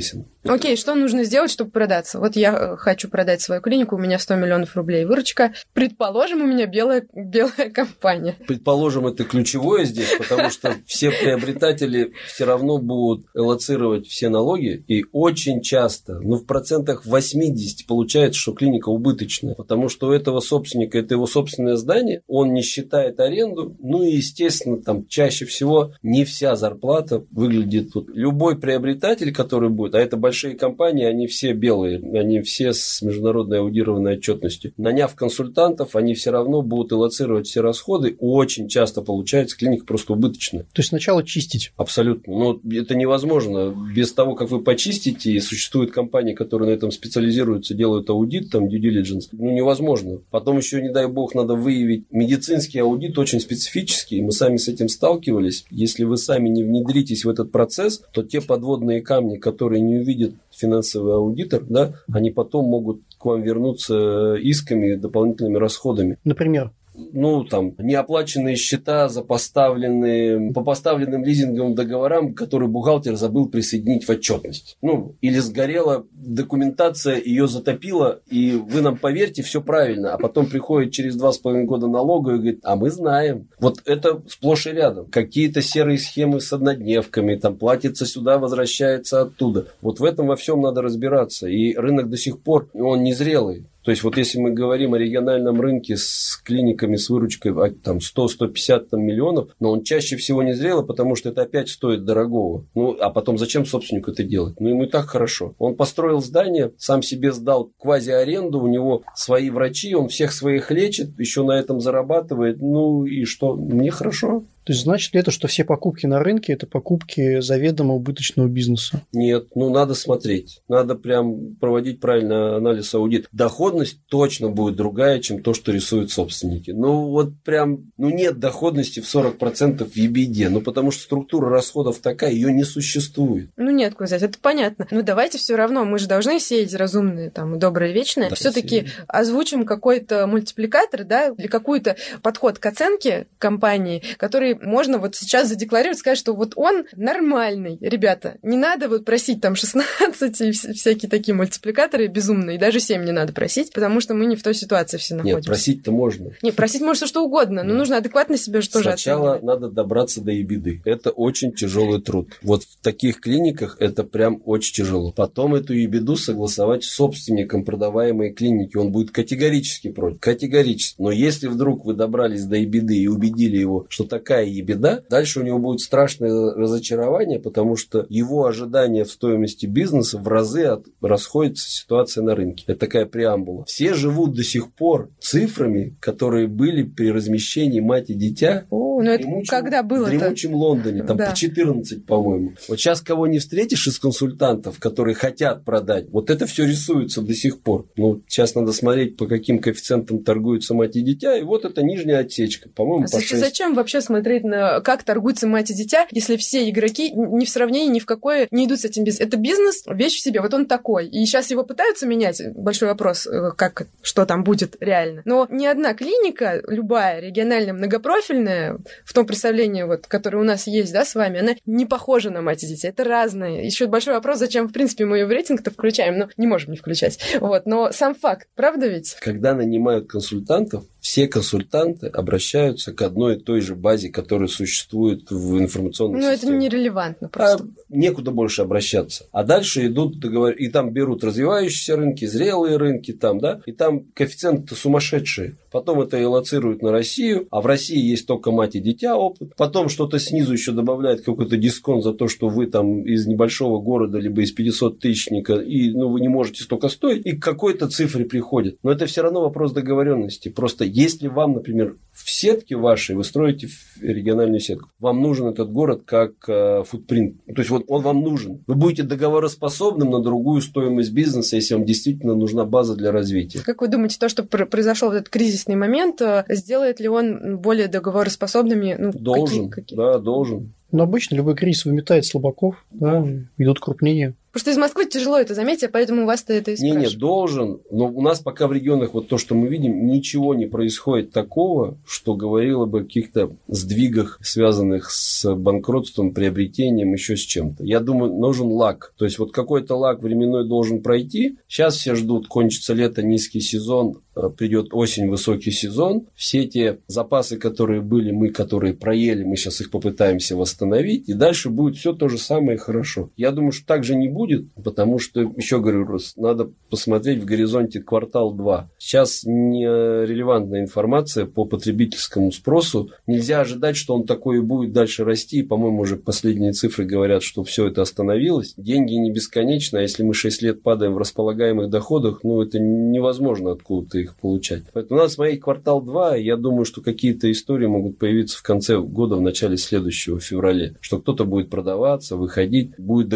[0.46, 2.20] Окей, что нужно сделать, чтобы продаться?
[2.20, 5.54] Вот я э, хочу продать свою клинику, у меня 100 миллионов рублей выручка.
[5.74, 8.36] Предположим, у меня белая, белая компания.
[8.46, 15.06] Предположим, это ключевое здесь, потому что все приобретатели все равно будут элоцировать все налоги, и
[15.14, 20.98] очень часто, ну в процентах 80 получается, что клиника убыточная, потому что у этого собственника
[20.98, 26.26] это его собственное здание, он не считает аренду, ну и естественно там чаще всего не
[26.26, 27.96] вся зарплата выглядит.
[27.96, 33.02] Вот любой приобретатель, который будет, а это большие компании, они все белые, они все с
[33.02, 34.74] международной аудированной отчетностью.
[34.78, 38.16] Наняв консультантов, они все равно будут элоцировать все расходы.
[38.20, 40.64] Очень часто получается клиника просто убыточная.
[40.64, 41.72] То есть сначала чистить.
[41.78, 42.34] Абсолютно.
[42.34, 43.76] Но это невозможно.
[43.96, 48.68] Без того, как вы почистите, и существуют компании, которые на этом специализируются, делают аудит, там,
[48.68, 50.20] due diligence, ну, невозможно.
[50.32, 54.90] Потом еще, не дай бог, надо выявить медицинский аудит, очень специфический, мы сами с этим
[54.90, 55.66] сталкивались.
[55.70, 60.34] Если вы сами не внедритесь в этот процесс, то те подводные камни, которые не увидят
[60.34, 66.18] будет финансовый аудитор, да, они потом могут к вам вернуться исками, дополнительными расходами.
[66.24, 66.72] Например?
[66.96, 74.10] Ну, там, неоплаченные счета за поставленные, по поставленным лизинговым договорам, которые бухгалтер забыл присоединить в
[74.10, 74.78] отчетность.
[74.82, 80.94] Ну, или сгорела документация, ее затопила, и вы нам поверьте, все правильно, а потом приходит
[80.94, 83.50] через два с половиной года налога и говорит, а мы знаем.
[83.60, 85.08] Вот это сплошь и рядом.
[85.08, 89.68] Какие-то серые схемы с однодневками, там, платится сюда, возвращается оттуда.
[89.82, 91.48] Вот в этом во всем надо разбираться.
[91.48, 93.66] И рынок до сих пор, он незрелый.
[93.84, 97.98] То есть вот если мы говорим о региональном рынке с клиниками с выручкой а, там
[97.98, 102.66] 100-150 там, миллионов, но он чаще всего не зрелый, потому что это опять стоит дорогого.
[102.76, 104.60] Ну, а потом зачем собственнику это делать?
[104.60, 105.54] Ну, ему и так хорошо.
[105.60, 111.20] Он построил здание, сам себе сдал квази-аренду, у него свои врачи, он всех своих лечит,
[111.20, 112.62] еще на этом зарабатывает.
[112.62, 113.56] Ну и что?
[113.56, 114.44] Мне хорошо.
[114.66, 119.02] То есть значит ли это, что все покупки на рынке– это покупки заведомо убыточного бизнеса?
[119.12, 120.62] Нет, ну надо смотреть.
[120.68, 123.28] Надо прям проводить правильный анализ аудит.
[123.32, 126.72] Доходность точно будет другая, чем то, что рисуют собственники.
[126.72, 132.00] Ну вот прям, ну нет доходности в 40% в EBD, ну потому что структура расходов
[132.00, 133.50] такая, ее не существует.
[133.58, 134.88] Ну нет, куда это понятно.
[134.92, 138.30] Ну давайте все равно, мы же должны сеять разумные, там, добрые, вечные.
[138.30, 145.16] Да, Все-таки озвучим какой-то мультипликатор, да, или какой-то подход к оценке компании, который можно вот
[145.16, 147.78] сейчас задекларировать, сказать, что вот он нормальный.
[147.82, 153.12] Ребята, не надо вот просить там 16 и всякие такие мультипликаторы безумные, даже 7 не
[153.12, 155.38] надо просить, потому что мы не в той ситуации все находимся.
[155.38, 156.32] Нет, просить-то можно.
[156.42, 159.44] Не, просить можно что угодно, но нужно адекватно себе же тоже Сначала оценивать.
[159.44, 160.82] надо добраться до ебеды.
[160.86, 162.30] Это очень тяжелый труд.
[162.42, 165.12] Вот в таких клиниках это прям очень тяжело.
[165.12, 168.78] Потом эту ебеду согласовать с собственником продаваемой клиники.
[168.78, 170.20] Он будет категорически против.
[170.20, 171.02] Категорически.
[171.02, 175.40] Но если вдруг вы добрались до ебеды и убедили его, что такая такая ебеда, дальше
[175.40, 180.86] у него будет страшное разочарование, потому что его ожидания в стоимости бизнеса в разы от,
[181.02, 182.66] расходятся ситуация на рынке.
[182.68, 183.66] Это такая преамбула.
[183.66, 188.66] Все живут до сих пор цифрами, которые были при размещении мать и дитя.
[188.70, 191.30] О, ну это дремучем, когда было В дремучем Лондоне, там да.
[191.30, 192.54] по 14, по-моему.
[192.68, 197.34] Вот сейчас кого не встретишь из консультантов, которые хотят продать, вот это все рисуется до
[197.34, 197.88] сих пор.
[197.96, 202.20] Ну, сейчас надо смотреть, по каким коэффициентам торгуются мать и дитя, и вот это нижняя
[202.20, 203.40] отсечка, по-моему, а по 6.
[203.40, 207.50] Зачем вообще смотреть смотреть на как торгуется мать и дитя, если все игроки ни в
[207.50, 209.28] сравнении, ни в какое не идут с этим бизнесом.
[209.28, 211.08] Это бизнес, вещь в себе, вот он такой.
[211.08, 215.22] И сейчас его пытаются менять, большой вопрос, э, как, что там будет реально.
[215.26, 220.94] Но ни одна клиника, любая региональная, многопрофильная, в том представлении, вот, которое у нас есть,
[220.94, 222.90] да, с вами, она не похожа на мать и дитя.
[222.90, 223.66] Это разные.
[223.66, 226.78] Еще большой вопрос, зачем, в принципе, мы ее в рейтинг-то включаем, но не можем не
[226.78, 227.20] включать.
[227.40, 229.16] Вот, но сам факт, правда ведь?
[229.20, 235.60] Когда нанимают консультантов, все консультанты обращаются к одной и той же базе, которая существует в
[235.60, 237.66] информационном Ну, это нерелевантно просто.
[237.66, 239.26] А некуда больше обращаться.
[239.34, 240.54] А дальше идут договор...
[240.54, 245.58] и там берут развивающиеся рынки, зрелые рынки, там, да, и там коэффициенты сумасшедшие.
[245.74, 249.90] Потом это элоцируют на Россию, а в России есть только мать и дитя опыт, потом
[249.90, 254.44] что-то снизу еще добавляет какой-то дисконт за то, что вы там из небольшого города, либо
[254.44, 258.78] из 500 тысячника, и ну, вы не можете столько стоить, и к какой-то цифре приходит.
[258.84, 260.50] Но это все равно вопрос договоренности.
[260.50, 263.68] Просто если вам, например, в сетке вашей вы строите
[264.00, 267.44] региональную сетку, вам нужен этот город как э, футпринт.
[267.48, 268.64] То есть вот он вам нужен.
[268.68, 273.62] Вы будете договороспособным на другую стоимость бизнеса, если вам действительно нужна база для развития.
[273.66, 275.30] Как вы думаете, то, что произошел этот
[275.64, 278.96] кризисный момент, э, сделает ли он более договороспособными?
[279.00, 279.98] Ну, должен, какие, какие?
[279.98, 280.74] да, должен.
[280.92, 283.26] Но обычно любой кризис выметает слабаков, да,
[283.58, 284.34] идут крупнения.
[284.54, 287.82] Потому что из Москвы тяжело это заметить, поэтому у вас-то это и Не, не, должен.
[287.90, 291.98] Но у нас пока в регионах вот то, что мы видим, ничего не происходит такого,
[292.06, 297.84] что говорило бы о каких-то сдвигах, связанных с банкротством, приобретением, еще с чем-то.
[297.84, 299.16] Я думаю, нужен лак.
[299.18, 301.58] То есть вот какой-то лак временной должен пройти.
[301.68, 306.28] Сейчас все ждут, кончится лето, низкий сезон, э, придет осень, высокий сезон.
[306.36, 311.28] Все те запасы, которые были, мы, которые проели, мы сейчас их попытаемся восстановить.
[311.28, 313.32] И дальше будет все то же самое хорошо.
[313.36, 317.46] Я думаю, что так же не будет будет, потому что, еще говорю, надо посмотреть в
[317.46, 318.90] горизонте квартал 2.
[318.98, 323.10] Сейчас не релевантная информация по потребительскому спросу.
[323.26, 325.64] Нельзя ожидать, что он такой и будет дальше расти.
[325.64, 328.74] По-моему, уже последние цифры говорят, что все это остановилось.
[328.76, 333.72] Деньги не бесконечны, а если мы 6 лет падаем в располагаемых доходах, ну, это невозможно
[333.72, 334.84] откуда-то их получать.
[334.94, 336.36] Поэтому надо смотреть квартал 2.
[336.36, 340.96] Я думаю, что какие-то истории могут появиться в конце года, в начале следующего, в феврале.
[341.00, 343.30] Что кто-то будет продаваться, выходить, будет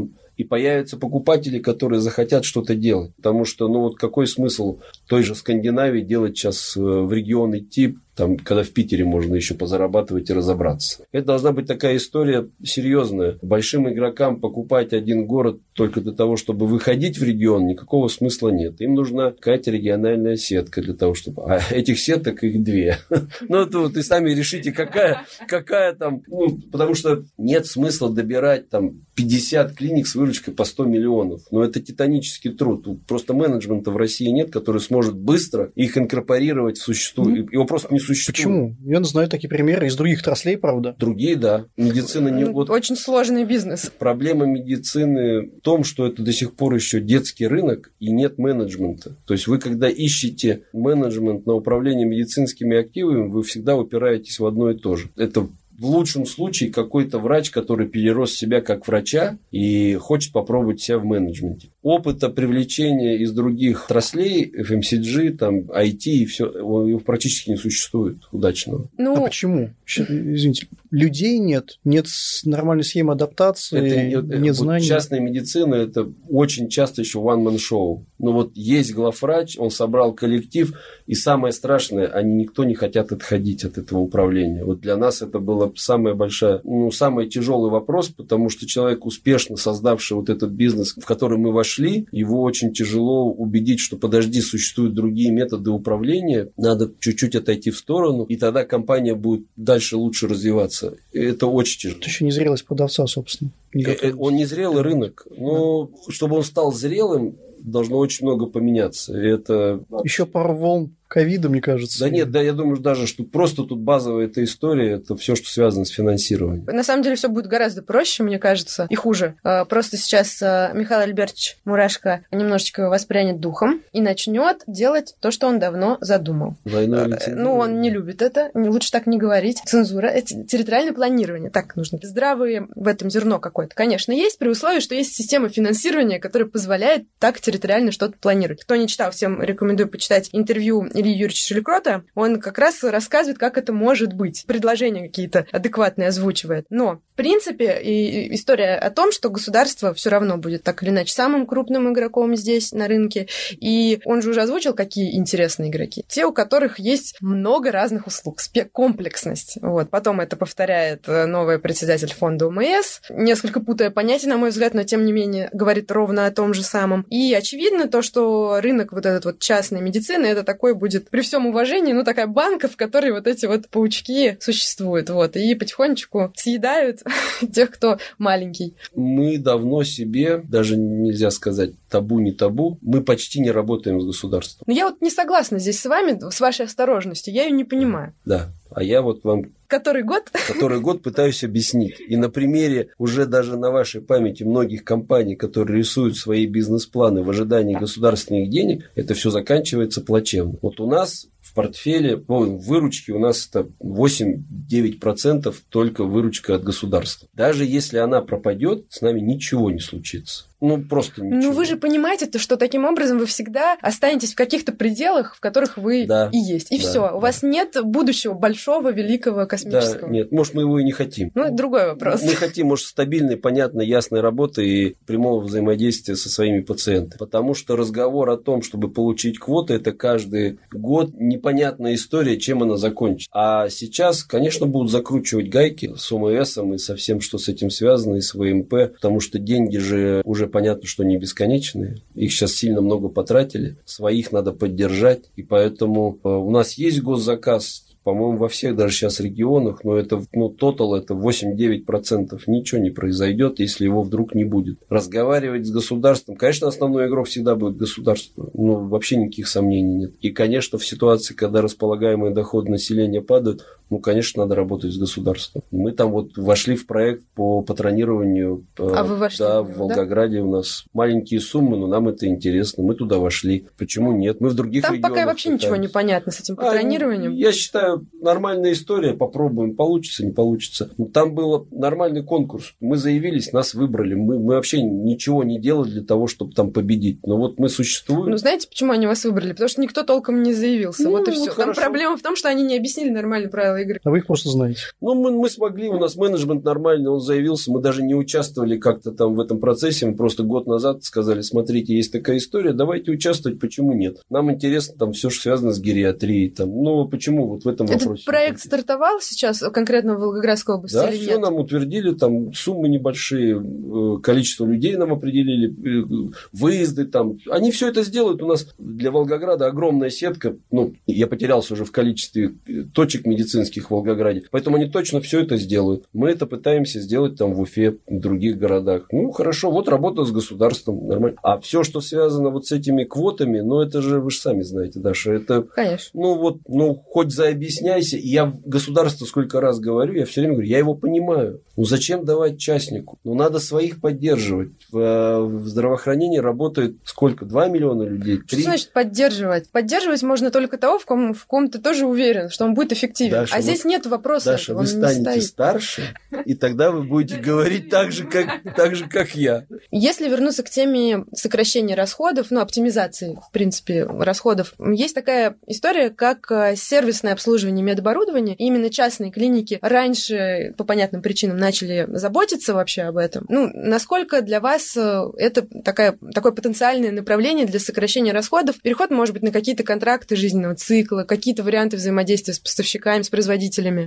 [0.00, 3.14] договороспособным, и появятся покупатели, которые захотят что-то делать.
[3.16, 7.96] Потому что, ну вот какой смысл той же Скандинавии делать сейчас э, в регион идти,
[8.16, 11.04] там, когда в Питере можно еще позарабатывать и разобраться.
[11.12, 13.38] Это должна быть такая история серьезная.
[13.42, 18.80] Большим игрокам покупать один город только для того, чтобы выходить в регион, никакого смысла нет.
[18.80, 21.42] Им нужна какая-то региональная сетка для того, чтобы...
[21.44, 22.98] А этих сеток их две.
[23.48, 26.22] Ну, это вот и сами решите, какая, какая там...
[26.26, 31.42] Ну, потому что нет смысла добирать там 50 клиник с выручкой по 100 миллионов.
[31.50, 32.86] Но это титанический труд.
[33.06, 37.48] Просто менеджмента в России нет, который сможет быстро их инкорпорировать в существующее.
[37.52, 38.36] Его просто не существует.
[38.36, 38.76] Почему?
[38.84, 40.94] Я знаю такие примеры из других отраслей, правда.
[40.98, 41.66] Другие, да.
[41.76, 42.44] Медицина не...
[42.44, 42.70] Вот...
[42.70, 43.90] Очень сложный бизнес.
[43.98, 49.16] Проблема медицины в том, что это до сих пор еще детский рынок и нет менеджмента.
[49.26, 54.70] То есть вы, когда ищете менеджмент на управление медицинскими активами, вы всегда упираетесь в одно
[54.70, 55.10] и то же.
[55.16, 55.48] Это
[55.78, 61.04] в лучшем случае какой-то врач, который перерос себя как врача и хочет попробовать себя в
[61.04, 61.68] менеджменте.
[61.88, 68.88] Опыта привлечения из других отраслей, FMCG, там, IT и все, его практически не существует удачного.
[68.98, 69.16] Ну...
[69.16, 69.70] А почему?
[69.86, 72.06] Извините, людей нет, нет
[72.44, 73.78] нормальной схемы адаптации,
[74.16, 74.84] это, нет вот знаний.
[74.84, 78.04] Частная медицина– это очень часто еще one-man-шоу.
[78.18, 80.76] Ну вот есть главврач, он собрал коллектив,
[81.06, 84.64] и самое страшное, они никто не хотят отходить от этого управления.
[84.64, 89.56] Вот для нас это было самая большая, ну, самый тяжелый вопрос, потому что человек, успешно
[89.56, 91.75] создавший вот этот бизнес, в который мы вошли,
[92.12, 98.24] его очень тяжело убедить, что подожди, существуют другие методы управления, надо чуть-чуть отойти в сторону,
[98.24, 100.94] и тогда компания будет дальше лучше развиваться.
[101.12, 101.98] Это очень тяжело.
[101.98, 103.50] Это еще не зрелость продавца, собственно.
[103.74, 106.12] Э, э, он не зрелый рынок, но да.
[106.12, 109.18] чтобы он стал зрелым, должно очень много поменяться.
[109.18, 109.80] И это...
[110.04, 112.00] Еще пару волн ковида, мне кажется.
[112.00, 115.48] Да нет, да, я думаю даже, что просто тут базовая эта история, это все, что
[115.48, 116.64] связано с финансированием.
[116.66, 119.34] На самом деле все будет гораздо проще, мне кажется, и хуже.
[119.42, 125.46] А, просто сейчас а, Михаил Альбертович Мурашко немножечко воспрянет духом и начнет делать то, что
[125.46, 126.56] он давно задумал.
[126.64, 129.60] Войну а, Ну, он не любит это, лучше так не говорить.
[129.64, 131.98] Цензура, это территориальное планирование, так нужно.
[132.02, 137.06] Здравые в этом зерно какое-то, конечно, есть, при условии, что есть система финансирования, которая позволяет
[137.18, 138.62] так территориально что-то планировать.
[138.62, 143.58] Кто не читал, всем рекомендую почитать интервью Ильи Юрьевича Шеликрота, он как раз рассказывает, как
[143.58, 144.44] это может быть.
[144.46, 146.66] Предложения какие-то адекватные озвучивает.
[146.70, 151.12] Но, в принципе, и история о том, что государство все равно будет так или иначе
[151.12, 153.28] самым крупным игроком здесь на рынке.
[153.50, 156.04] И он же уже озвучил, какие интересные игроки.
[156.08, 158.40] Те, у которых есть много разных услуг,
[158.72, 159.58] комплексность.
[159.60, 159.90] Вот.
[159.90, 164.82] Потом это повторяет э, новый председатель фонда УМС, несколько путая понятия, на мой взгляд, но
[164.82, 167.02] тем не менее говорит ровно о том же самом.
[167.10, 171.20] И очевидно то, что рынок вот этот вот частной медицины, это такой будет будет при
[171.20, 176.32] всем уважении, ну, такая банка, в которой вот эти вот паучки существуют, вот, и потихонечку
[176.36, 177.02] съедают
[177.52, 178.74] тех, кто маленький.
[178.94, 184.64] Мы давно себе, даже нельзя сказать табу, не табу, мы почти не работаем с государством.
[184.66, 188.12] Но я вот не согласна здесь с вами, с вашей осторожностью, я ее не понимаю.
[188.24, 188.48] Да.
[188.70, 190.30] А я вот вам Который год?
[190.46, 192.00] который год пытаюсь объяснить.
[192.00, 197.30] И на примере уже даже на вашей памяти многих компаний, которые рисуют свои бизнес-планы в
[197.30, 200.54] ожидании государственных денег, это все заканчивается плачевно.
[200.62, 206.64] Вот у нас в портфеле, ну, в выручке у нас это 8-9% только выручка от
[206.64, 207.28] государства.
[207.34, 210.44] Даже если она пропадет, с нами ничего не случится.
[210.60, 211.40] Ну, просто ничего.
[211.42, 215.40] Ну, вы же понимаете, то, что таким образом вы всегда останетесь в каких-то пределах, в
[215.40, 216.30] которых вы Да.
[216.32, 216.72] и есть.
[216.72, 217.00] И Да, все.
[217.00, 217.14] да.
[217.14, 220.08] У вас нет будущего большого, великого Да, космического.
[220.10, 221.30] нет, может, мы его и не хотим.
[221.34, 222.22] Ну, это другой вопрос.
[222.22, 227.18] Мы хотим, может, стабильной, понятной, ясной работы и прямого взаимодействия со своими пациентами.
[227.18, 232.76] Потому что разговор о том, чтобы получить квоты, это каждый год непонятная история, чем она
[232.76, 233.30] закончится.
[233.32, 238.16] А сейчас, конечно, будут закручивать гайки с ОМСом и со всем, что с этим связано,
[238.16, 242.02] и с ВМП, потому что деньги же уже понятно, что не бесконечные.
[242.14, 243.76] Их сейчас сильно много потратили.
[243.84, 245.30] Своих надо поддержать.
[245.36, 250.22] И поэтому э, у нас есть госзаказ по-моему, во всех даже сейчас регионах, но это,
[250.32, 252.40] ну, тотал это 8-9%.
[252.46, 254.78] Ничего не произойдет, если его вдруг не будет.
[254.88, 260.12] Разговаривать с государством, конечно, основной игрок всегда будет государство, но вообще никаких сомнений нет.
[260.20, 265.62] И, конечно, в ситуации, когда располагаемые доходы населения падают, ну, конечно, надо работать с государством.
[265.70, 268.64] Мы там вот вошли в проект по патронированию.
[268.78, 269.94] э, А вы вошли Да, в него, в да?
[269.96, 272.82] Волгограде у нас маленькие суммы, но нам это интересно.
[272.82, 273.66] Мы туда вошли.
[273.78, 274.40] Почему нет?
[274.40, 275.92] Мы в других Там регионах пока вообще ничего не пытаемся.
[275.94, 277.32] понятно с этим А, патронированием.
[277.32, 279.14] Я считаю, нормальная история.
[279.14, 280.90] Попробуем, получится, не получится.
[280.98, 282.74] Ну, Там был нормальный конкурс.
[282.80, 284.14] Мы заявились, нас выбрали.
[284.14, 287.24] Мы, мы вообще ничего не делали для того, чтобы там победить.
[287.26, 288.30] Но вот мы существуем.
[288.30, 289.52] Ну, знаете, почему они вас выбрали?
[289.52, 291.04] Потому что никто толком не заявился.
[291.04, 291.46] Ну, вот и вот все.
[291.46, 291.80] Там хорошо.
[291.80, 294.00] проблема в том, что они не объяснили нормальные правила игры.
[294.04, 294.80] А вы их просто знаете.
[295.00, 299.12] Ну, мы, мы смогли, у нас менеджмент нормальный, он заявился, мы даже не участвовали как-то
[299.12, 303.60] там в этом процессе, мы просто год назад сказали, смотрите, есть такая история, давайте участвовать,
[303.60, 304.18] почему нет?
[304.30, 308.02] Нам интересно там все, что связано с гериатрией, там, ну, почему вот в этом Этот
[308.02, 308.24] вопросе?
[308.26, 311.40] проект стартовал сейчас конкретно в Волгоградской области Да, или все нет?
[311.40, 317.38] нам утвердили, там суммы небольшие, э, количество людей нам определили, э, выезды там.
[317.50, 318.42] Они все это сделают.
[318.42, 320.56] У нас для Волгограда огромная сетка.
[320.70, 324.42] Ну, я потерялся уже в количестве э, точек медицинских в Волгограде.
[324.50, 326.04] Поэтому они точно все это сделают.
[326.12, 329.06] Мы это пытаемся сделать там в Уфе, в других городах.
[329.10, 331.38] Ну, хорошо, вот работа с государством, нормально.
[331.42, 335.00] А все, что связано вот с этими квотами, ну, это же, вы же сами знаете,
[335.00, 336.10] Даша, это Конечно.
[336.14, 338.16] ну вот, ну хоть заобъясняйся.
[338.16, 341.60] Я государству сколько раз говорю, я все время говорю, я его понимаю.
[341.76, 343.18] Ну зачем давать частнику?
[343.24, 344.70] Ну надо своих поддерживать.
[344.90, 347.44] В, в здравоохранении работает сколько?
[347.44, 348.38] 2 миллиона людей?
[348.38, 348.62] Что Три?
[348.62, 349.70] значит поддерживать?
[349.70, 353.32] Поддерживать можно только того, в ком, в ком ты тоже уверен, что он будет эффективен.
[353.32, 354.52] Даша, а вот- здесь нет вопроса.
[354.52, 359.34] Даша, вы станете старше, и тогда вы будете говорить так же, как, так же, как
[359.34, 359.66] я.
[359.90, 366.50] Если вернуться к теме сокращения расходов, ну, оптимизации, в принципе, расходов, есть такая история, как
[366.50, 368.54] э, сервисное обслуживание медоборудования.
[368.54, 373.46] И именно частные клиники раньше, по понятным причинам, начали заботиться вообще об этом.
[373.48, 378.80] Ну, насколько для вас э, это такая, такое потенциальное направление для сокращения расходов?
[378.82, 383.45] Переход, может быть, на какие-то контракты жизненного цикла, какие-то варианты взаимодействия с поставщиками, с производителями?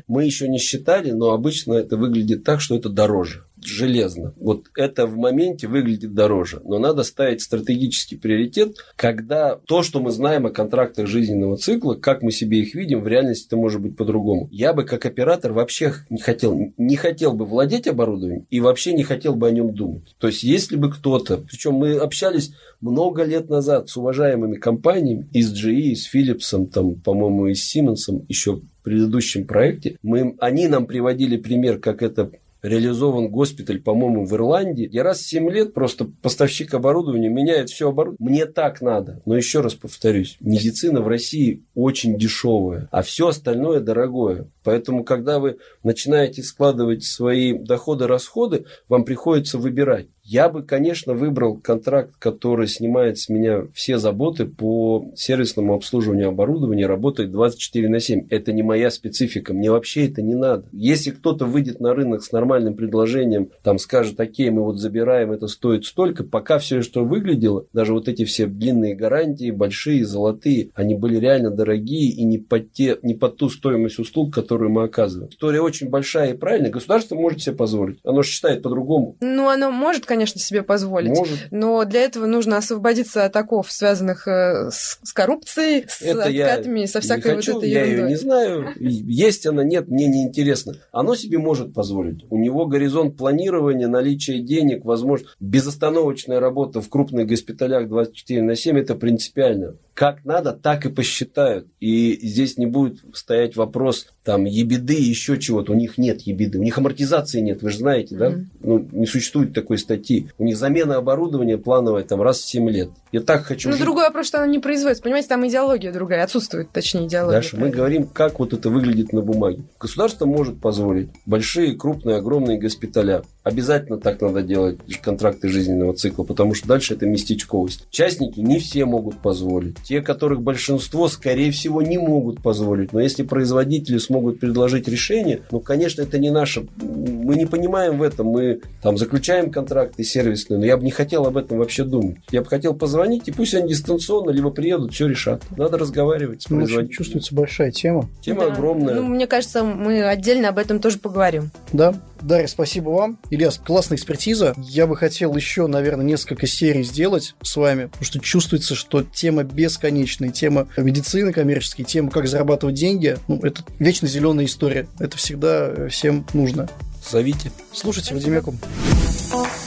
[0.08, 3.44] Мы еще не считали, но обычно это выглядит так, что это дороже.
[3.62, 4.34] Железно.
[4.40, 6.62] Вот это в моменте выглядит дороже.
[6.64, 12.22] Но надо ставить стратегический приоритет, когда то, что мы знаем о контрактах жизненного цикла, как
[12.22, 14.48] мы себе их видим, в реальности это может быть по-другому.
[14.52, 19.04] Я бы как оператор вообще не хотел, не хотел бы владеть оборудованием и вообще не
[19.04, 20.16] хотел бы о нем думать.
[20.20, 25.52] То есть, если бы кто-то, причем мы общались много лет назад с уважаемыми компаниями из
[25.54, 31.38] GE, с Philips, там, по-моему, и с Siemens, еще предыдущем проекте, мы, они нам приводили
[31.38, 36.74] пример, как это реализован госпиталь, по-моему, в Ирландии, где раз в 7 лет просто поставщик
[36.74, 38.30] оборудования меняет все оборудование.
[38.30, 39.22] Мне так надо.
[39.26, 44.48] Но еще раз повторюсь, медицина в России очень дешевая, а все остальное дорогое.
[44.70, 50.06] Поэтому, когда вы начинаете складывать свои доходы-расходы, вам приходится выбирать.
[50.30, 56.86] Я бы, конечно, выбрал контракт, который снимает с меня все заботы по сервисному обслуживанию оборудования,
[56.86, 58.28] работает 24 на 7.
[58.30, 60.68] Это не моя специфика, мне вообще это не надо.
[60.72, 65.48] Если кто-то выйдет на рынок с нормальным предложением, там скажет, окей, мы вот забираем, это
[65.48, 70.94] стоит столько, пока все, что выглядело, даже вот эти все длинные гарантии, большие, золотые, они
[70.94, 75.30] были реально дорогие и не под, те, не под ту стоимость услуг, которую мы оказываем.
[75.30, 78.00] История очень большая и правильная, государство может себе позволить.
[78.04, 79.16] Оно же считает по-другому.
[79.22, 81.18] Ну, оно может, конечно, себе позволить.
[81.18, 81.48] Может.
[81.50, 86.48] Но для этого нужно освободиться от оков, связанных э, с, с коррупцией, с Это я
[86.48, 88.04] откатами, со всякой не хочу, вот этой я ерундой.
[88.04, 88.74] ее не знаю.
[88.80, 90.74] Есть она, нет, мне не интересно.
[90.92, 92.26] Оно себе может позволить.
[92.30, 98.78] У него горизонт планирования, наличие денег, возможно, безостановочная работа в крупных госпиталях 24 на 7
[98.78, 99.76] это принципиально.
[100.00, 101.68] Как надо, так и посчитают.
[101.82, 105.74] И здесь не будет стоять вопрос там ебеды, еще чего-то.
[105.74, 108.30] У них нет ебеды, у них амортизации нет, вы же знаете, да?
[108.30, 108.46] Mm-hmm.
[108.62, 110.30] Ну, не существует такой статьи.
[110.38, 112.92] У них замена оборудования плановая там раз в 7 лет.
[113.12, 113.68] Я так хочу...
[113.68, 113.84] Ну, жить.
[113.84, 115.04] другой вопрос, что она не производится.
[115.04, 117.42] Понимаете, там идеология другая, отсутствует, точнее, идеология.
[117.42, 119.64] Даша, мы говорим, как вот это выглядит на бумаге.
[119.80, 123.24] Государство может позволить большие, крупные, огромные госпиталя.
[123.44, 127.88] Обязательно так надо делать контракты жизненного цикла, потому что дальше это местечковость.
[127.90, 129.78] Частники не все могут позволить.
[129.90, 132.94] Те, которых большинство, скорее всего, не могут позволить.
[132.94, 136.68] Но если производители смогут предложить решение, ну, конечно, это не наше.
[136.78, 138.28] Мы не понимаем в этом.
[138.28, 142.18] Мы там заключаем контракты сервисные, но я бы не хотел об этом вообще думать.
[142.30, 145.42] Я бы хотел позвонить, и пусть они дистанционно либо приедут, все решат.
[145.58, 146.96] Надо разговаривать с ну, производителем.
[146.96, 148.08] Чувствуется большая тема.
[148.22, 148.54] Тема да.
[148.54, 148.94] огромная.
[148.94, 151.50] Ну, мне кажется, мы отдельно об этом тоже поговорим.
[151.74, 151.96] Да.
[152.22, 153.20] Дарья, спасибо вам.
[153.30, 154.54] Ильяс, классная экспертиза.
[154.58, 159.44] Я бы хотел еще, наверное, несколько серий сделать с вами, потому что чувствуется, что тема
[159.44, 164.88] бесконечная, тема медицины коммерческой, тема как зарабатывать деньги, ну, это вечно зеленая история.
[165.00, 166.70] Это всегда всем нужно.
[167.10, 167.52] Зовите.
[167.74, 168.60] Слушайте Вадимекум.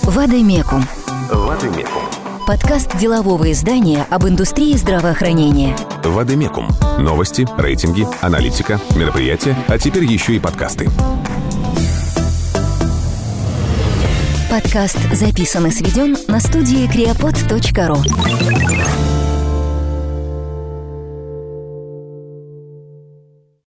[0.03, 0.84] Вадимекум.
[1.30, 2.03] Вадимекум.
[2.46, 5.76] Подкаст делового издания об индустрии здравоохранения.
[6.03, 6.68] Вадимекум.
[6.98, 10.88] Новости, рейтинги, аналитика, мероприятия, а теперь еще и подкасты.
[14.53, 19.11] Подкаст записан и сведен на студии creapod.ru